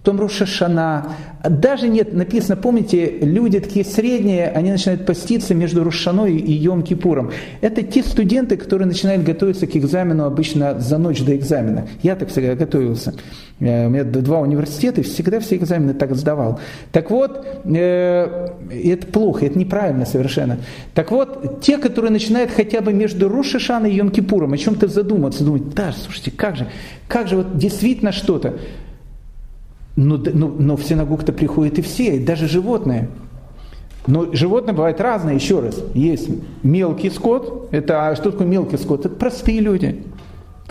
[0.03, 1.15] Потом Рошашана.
[1.49, 7.33] Даже нет, написано, помните, люди такие средние, они начинают поститься между Рошаной и Йом-Кипуром.
[7.61, 11.87] Это те студенты, которые начинают готовиться к экзамену обычно за ночь до экзамена.
[12.03, 13.15] Я так всегда готовился.
[13.61, 16.59] Э, у меня два университета, и всегда все экзамены так сдавал.
[16.91, 20.59] Так вот, э, это плохо, это неправильно совершенно.
[20.95, 25.75] Так вот, те, которые начинают хотя бы между Рошашаной и Йом-Кипуром о чем-то задуматься, думать,
[25.75, 26.67] да, слушайте, как же,
[27.07, 28.55] как же вот действительно что-то.
[29.97, 33.09] Но, но, но в синагогу-то приходят и все, и даже животные.
[34.07, 35.81] Но животные бывают разные, еще раз.
[35.95, 36.29] Есть
[36.63, 39.07] мелкий скот, это, а что такое мелкий скот?
[39.07, 40.03] Это простые люди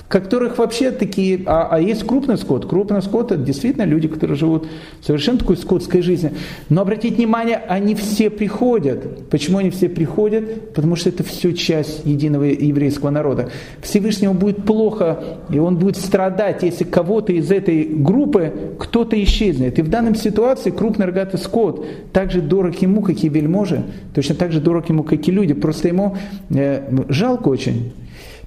[0.07, 2.67] которых вообще такие, а, а есть крупный скот.
[2.67, 4.67] Крупный скот это действительно люди, которые живут
[5.01, 6.33] совершенно такой скотской жизнью.
[6.69, 9.29] Но обратите внимание, они все приходят.
[9.29, 10.73] Почему они все приходят?
[10.73, 13.49] Потому что это все часть единого еврейского народа.
[13.81, 19.79] Всевышнему будет плохо, и он будет страдать, если кого-то из этой группы кто-то исчезнет.
[19.79, 23.83] И в данной ситуации крупный рогатый скот так же дорог ему, как и вельможи,
[24.13, 25.53] точно так же дорог ему, как и люди.
[25.53, 26.17] Просто ему
[26.49, 27.93] э, жалко очень.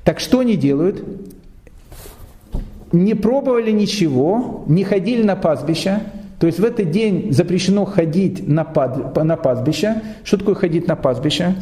[0.04, 1.02] Так что они делают?
[2.94, 6.00] Не пробовали ничего, не ходили на пастбище.
[6.38, 10.02] То есть в этот день запрещено ходить на, пад, на пастбище.
[10.22, 11.54] Что такое ходить на пастбище?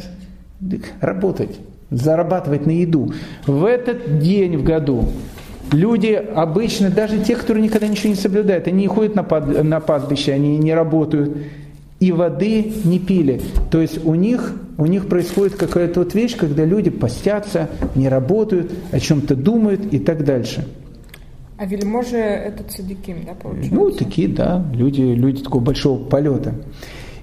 [1.01, 1.59] Работать,
[1.89, 3.13] зарабатывать на еду.
[3.47, 5.05] В этот день в году
[5.71, 9.79] люди обычно, даже те, которые никогда ничего не соблюдают, они не ходят на, пад, на
[9.79, 11.35] пастбище, они не работают
[11.99, 13.41] и воды не пили.
[13.71, 18.71] То есть у них, у них происходит какая-то вот вещь, когда люди постятся, не работают,
[18.91, 20.65] о чем-то думают и так дальше.
[21.63, 23.73] А вельможи это цадиким, да, получается?
[23.73, 26.55] Ну, такие, да, люди, люди такого большого полета.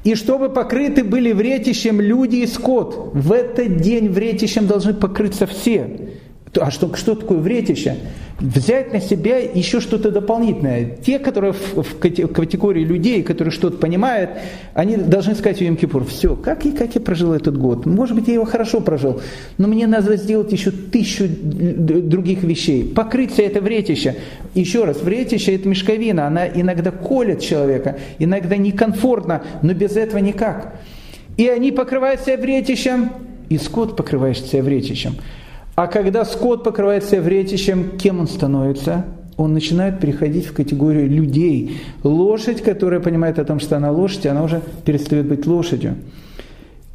[0.02, 3.10] И чтобы покрыты были вретищем люди и скот.
[3.12, 6.08] В этот день вретищем должны покрыться все.
[6.58, 7.96] А что, что такое вретище?
[8.40, 10.96] Взять на себя еще что-то дополнительное.
[10.96, 14.30] Те, которые в, в категории людей, которые что-то понимают,
[14.74, 17.86] они должны сказать в Йом-Кипур, все, как, и, как я прожил этот год?
[17.86, 19.20] Может быть, я его хорошо прожил,
[19.58, 22.84] но мне надо сделать еще тысячу других вещей.
[22.84, 24.16] Покрыться это вретище.
[24.54, 30.74] Еще раз, вретище это мешковина, она иногда колет человека, иногда некомфортно, но без этого никак.
[31.36, 33.10] И они покрывают себя вретищем,
[33.48, 35.14] и скот покрывает себя вретищем.
[35.80, 39.06] А когда скот покрывается вретищем, кем он становится?
[39.38, 41.80] Он начинает переходить в категорию людей.
[42.04, 45.94] Лошадь, которая понимает о том, что она лошадь, она уже перестает быть лошадью.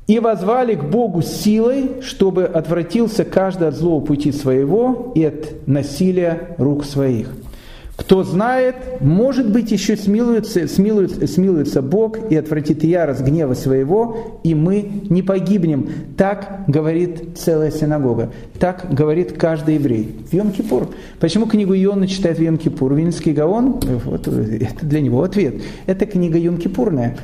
[0.06, 6.56] И возвали к Богу силой, чтобы отвратился каждый от злого пути своего и от насилия
[6.60, 7.30] рук своих.
[8.06, 14.54] Кто знает, может быть, еще смилуется, смилуется, смилуется Бог и отвратит ярость гнева своего, и
[14.54, 15.90] мы не погибнем.
[16.16, 18.32] Так говорит целая синагога.
[18.60, 20.20] Так говорит каждый еврей.
[20.30, 20.94] В Йом-Кипур.
[21.20, 22.94] Почему книгу Йона читает в Йом-Кипур?
[22.94, 25.56] Винский Гаон, вот, это для него ответ.
[25.88, 27.18] Это книга Йом-Кипурная.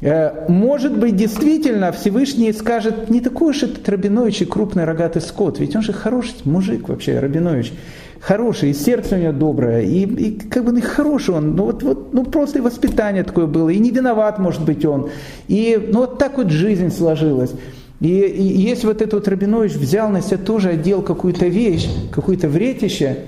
[0.00, 5.60] Э, может быть, действительно Всевышний скажет, не такой уж этот Рабинович и крупный рогатый скот,
[5.60, 7.74] ведь он же хороший мужик вообще, Рабинович
[8.22, 11.82] хороший, и сердце у него доброе, и, и как бы ну, хороший он, ну вот,
[11.82, 15.10] вот ну просто и воспитание такое было, и не виноват может быть он,
[15.48, 17.52] и ну вот так вот жизнь сложилась.
[18.00, 22.48] И, и если вот этот вот Рабинович взял на себя тоже, одел какую-то вещь, какое-то
[22.48, 23.18] вретище,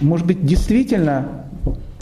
[0.00, 1.46] может быть, действительно,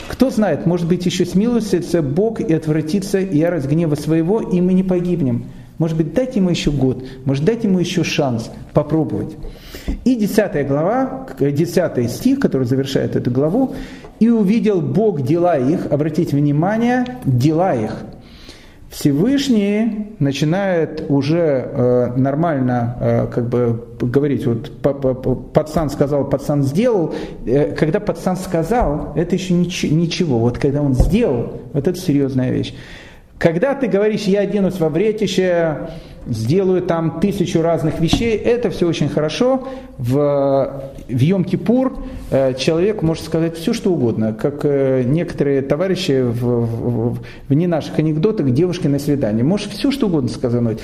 [0.07, 4.83] кто знает, может быть, еще смилуется Бог и отвратится ярость гнева своего, и мы не
[4.83, 5.45] погибнем.
[5.79, 9.35] Может быть, дать ему еще год, может, дать ему еще шанс попробовать.
[10.03, 13.73] И 10 глава, 10 стих, который завершает эту главу,
[14.19, 17.95] «И увидел Бог дела их», обратите внимание, дела их.
[18.89, 24.71] Всевышний начинает уже э, нормально э, как бы говорить, вот
[25.53, 27.13] пацан сказал, пацан сделал.
[27.45, 30.39] Э, когда пацан сказал, это еще нич- ничего.
[30.39, 32.73] Вот когда он сделал, вот это серьезная вещь.
[33.39, 35.89] Когда ты говоришь, я оденусь во вретище,
[36.27, 39.65] сделаю там тысячу разных вещей, это все очень хорошо.
[39.97, 44.33] В, в Йом-Кипур э, человек может сказать все, что угодно.
[44.33, 49.41] Как э, некоторые товарищи в, в, в не наших анекдотах, девушки на свидании.
[49.41, 50.79] Можешь все, что угодно сказать.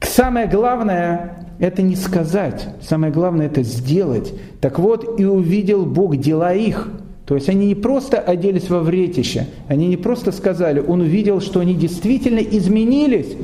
[0.00, 4.34] Самое главное– это не сказать, самое главное– это сделать.
[4.60, 6.88] Так вот, и увидел Бог дела их–
[7.26, 11.58] то есть они не просто оделись во вретище, они не просто сказали, он увидел, что
[11.58, 13.36] они действительно изменились,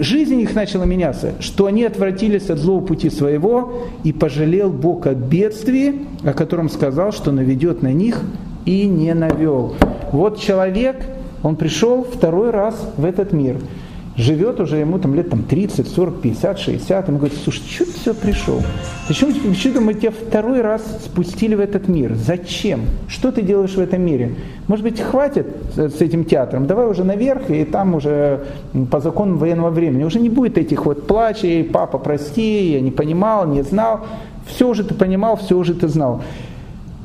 [0.00, 5.18] жизнь их начала меняться, что они отвратились от злого пути своего, и пожалел Бог от
[5.18, 8.22] бедствия, о котором сказал, что наведет на них,
[8.64, 9.74] и не навел.
[10.12, 11.04] Вот человек,
[11.42, 13.56] он пришел второй раз в этот мир.
[14.16, 17.08] Живет уже ему там лет там, 30, 40, 50, 60.
[17.08, 18.62] Ему говорит, слушай, что ты все пришел?
[19.08, 22.14] Зачем, что мы тебя второй раз спустили в этот мир?
[22.14, 22.82] Зачем?
[23.08, 24.34] Что ты делаешь в этом мире?
[24.68, 25.46] Может быть, хватит
[25.76, 26.66] с этим театром?
[26.66, 28.44] Давай уже наверх, и там уже
[28.90, 30.04] по законам военного времени.
[30.04, 34.00] Уже не будет этих вот плачей, папа, прости, я не понимал, не знал.
[34.46, 36.22] Все уже ты понимал, все уже ты знал.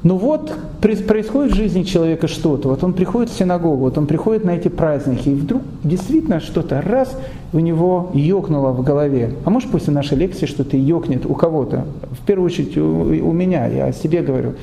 [0.05, 4.45] Ну вот происходит в жизни человека что-то, вот он приходит в синагогу, вот он приходит
[4.45, 7.17] на эти праздники, и вдруг действительно что-то раз
[7.53, 9.31] у него ёкнуло в голове.
[9.45, 13.65] А может после нашей лекции что-то ёкнет у кого-то, в первую очередь у, у меня,
[13.65, 14.53] я о себе говорю,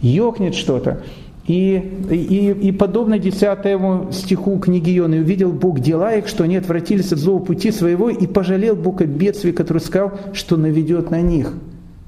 [0.00, 1.02] ёкнет что-то.
[1.46, 1.74] И,
[2.10, 7.18] и, и подобно десятому стиху книги Ионы, увидел Бог дела их, что они отвратились от
[7.18, 11.52] злого пути своего, и пожалел Бог о бедствии, который сказал, что наведет на них.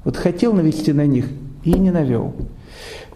[0.04, 1.26] Вот хотел навести на них
[1.64, 2.32] и не навел.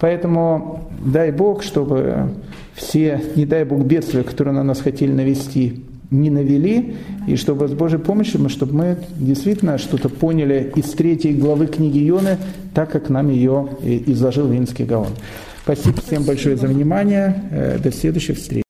[0.03, 2.35] Поэтому дай Бог, чтобы
[2.75, 6.97] все, не дай Бог, бедствия, которые на нас хотели навести, не навели,
[7.29, 12.39] и чтобы с Божьей помощью, чтобы мы действительно что-то поняли из третьей главы книги Йоны,
[12.75, 13.69] так как нам ее
[14.07, 15.13] изложил Винский Гаон.
[15.63, 17.41] Спасибо всем большое за внимание.
[17.53, 18.61] Э, до следующих встреч.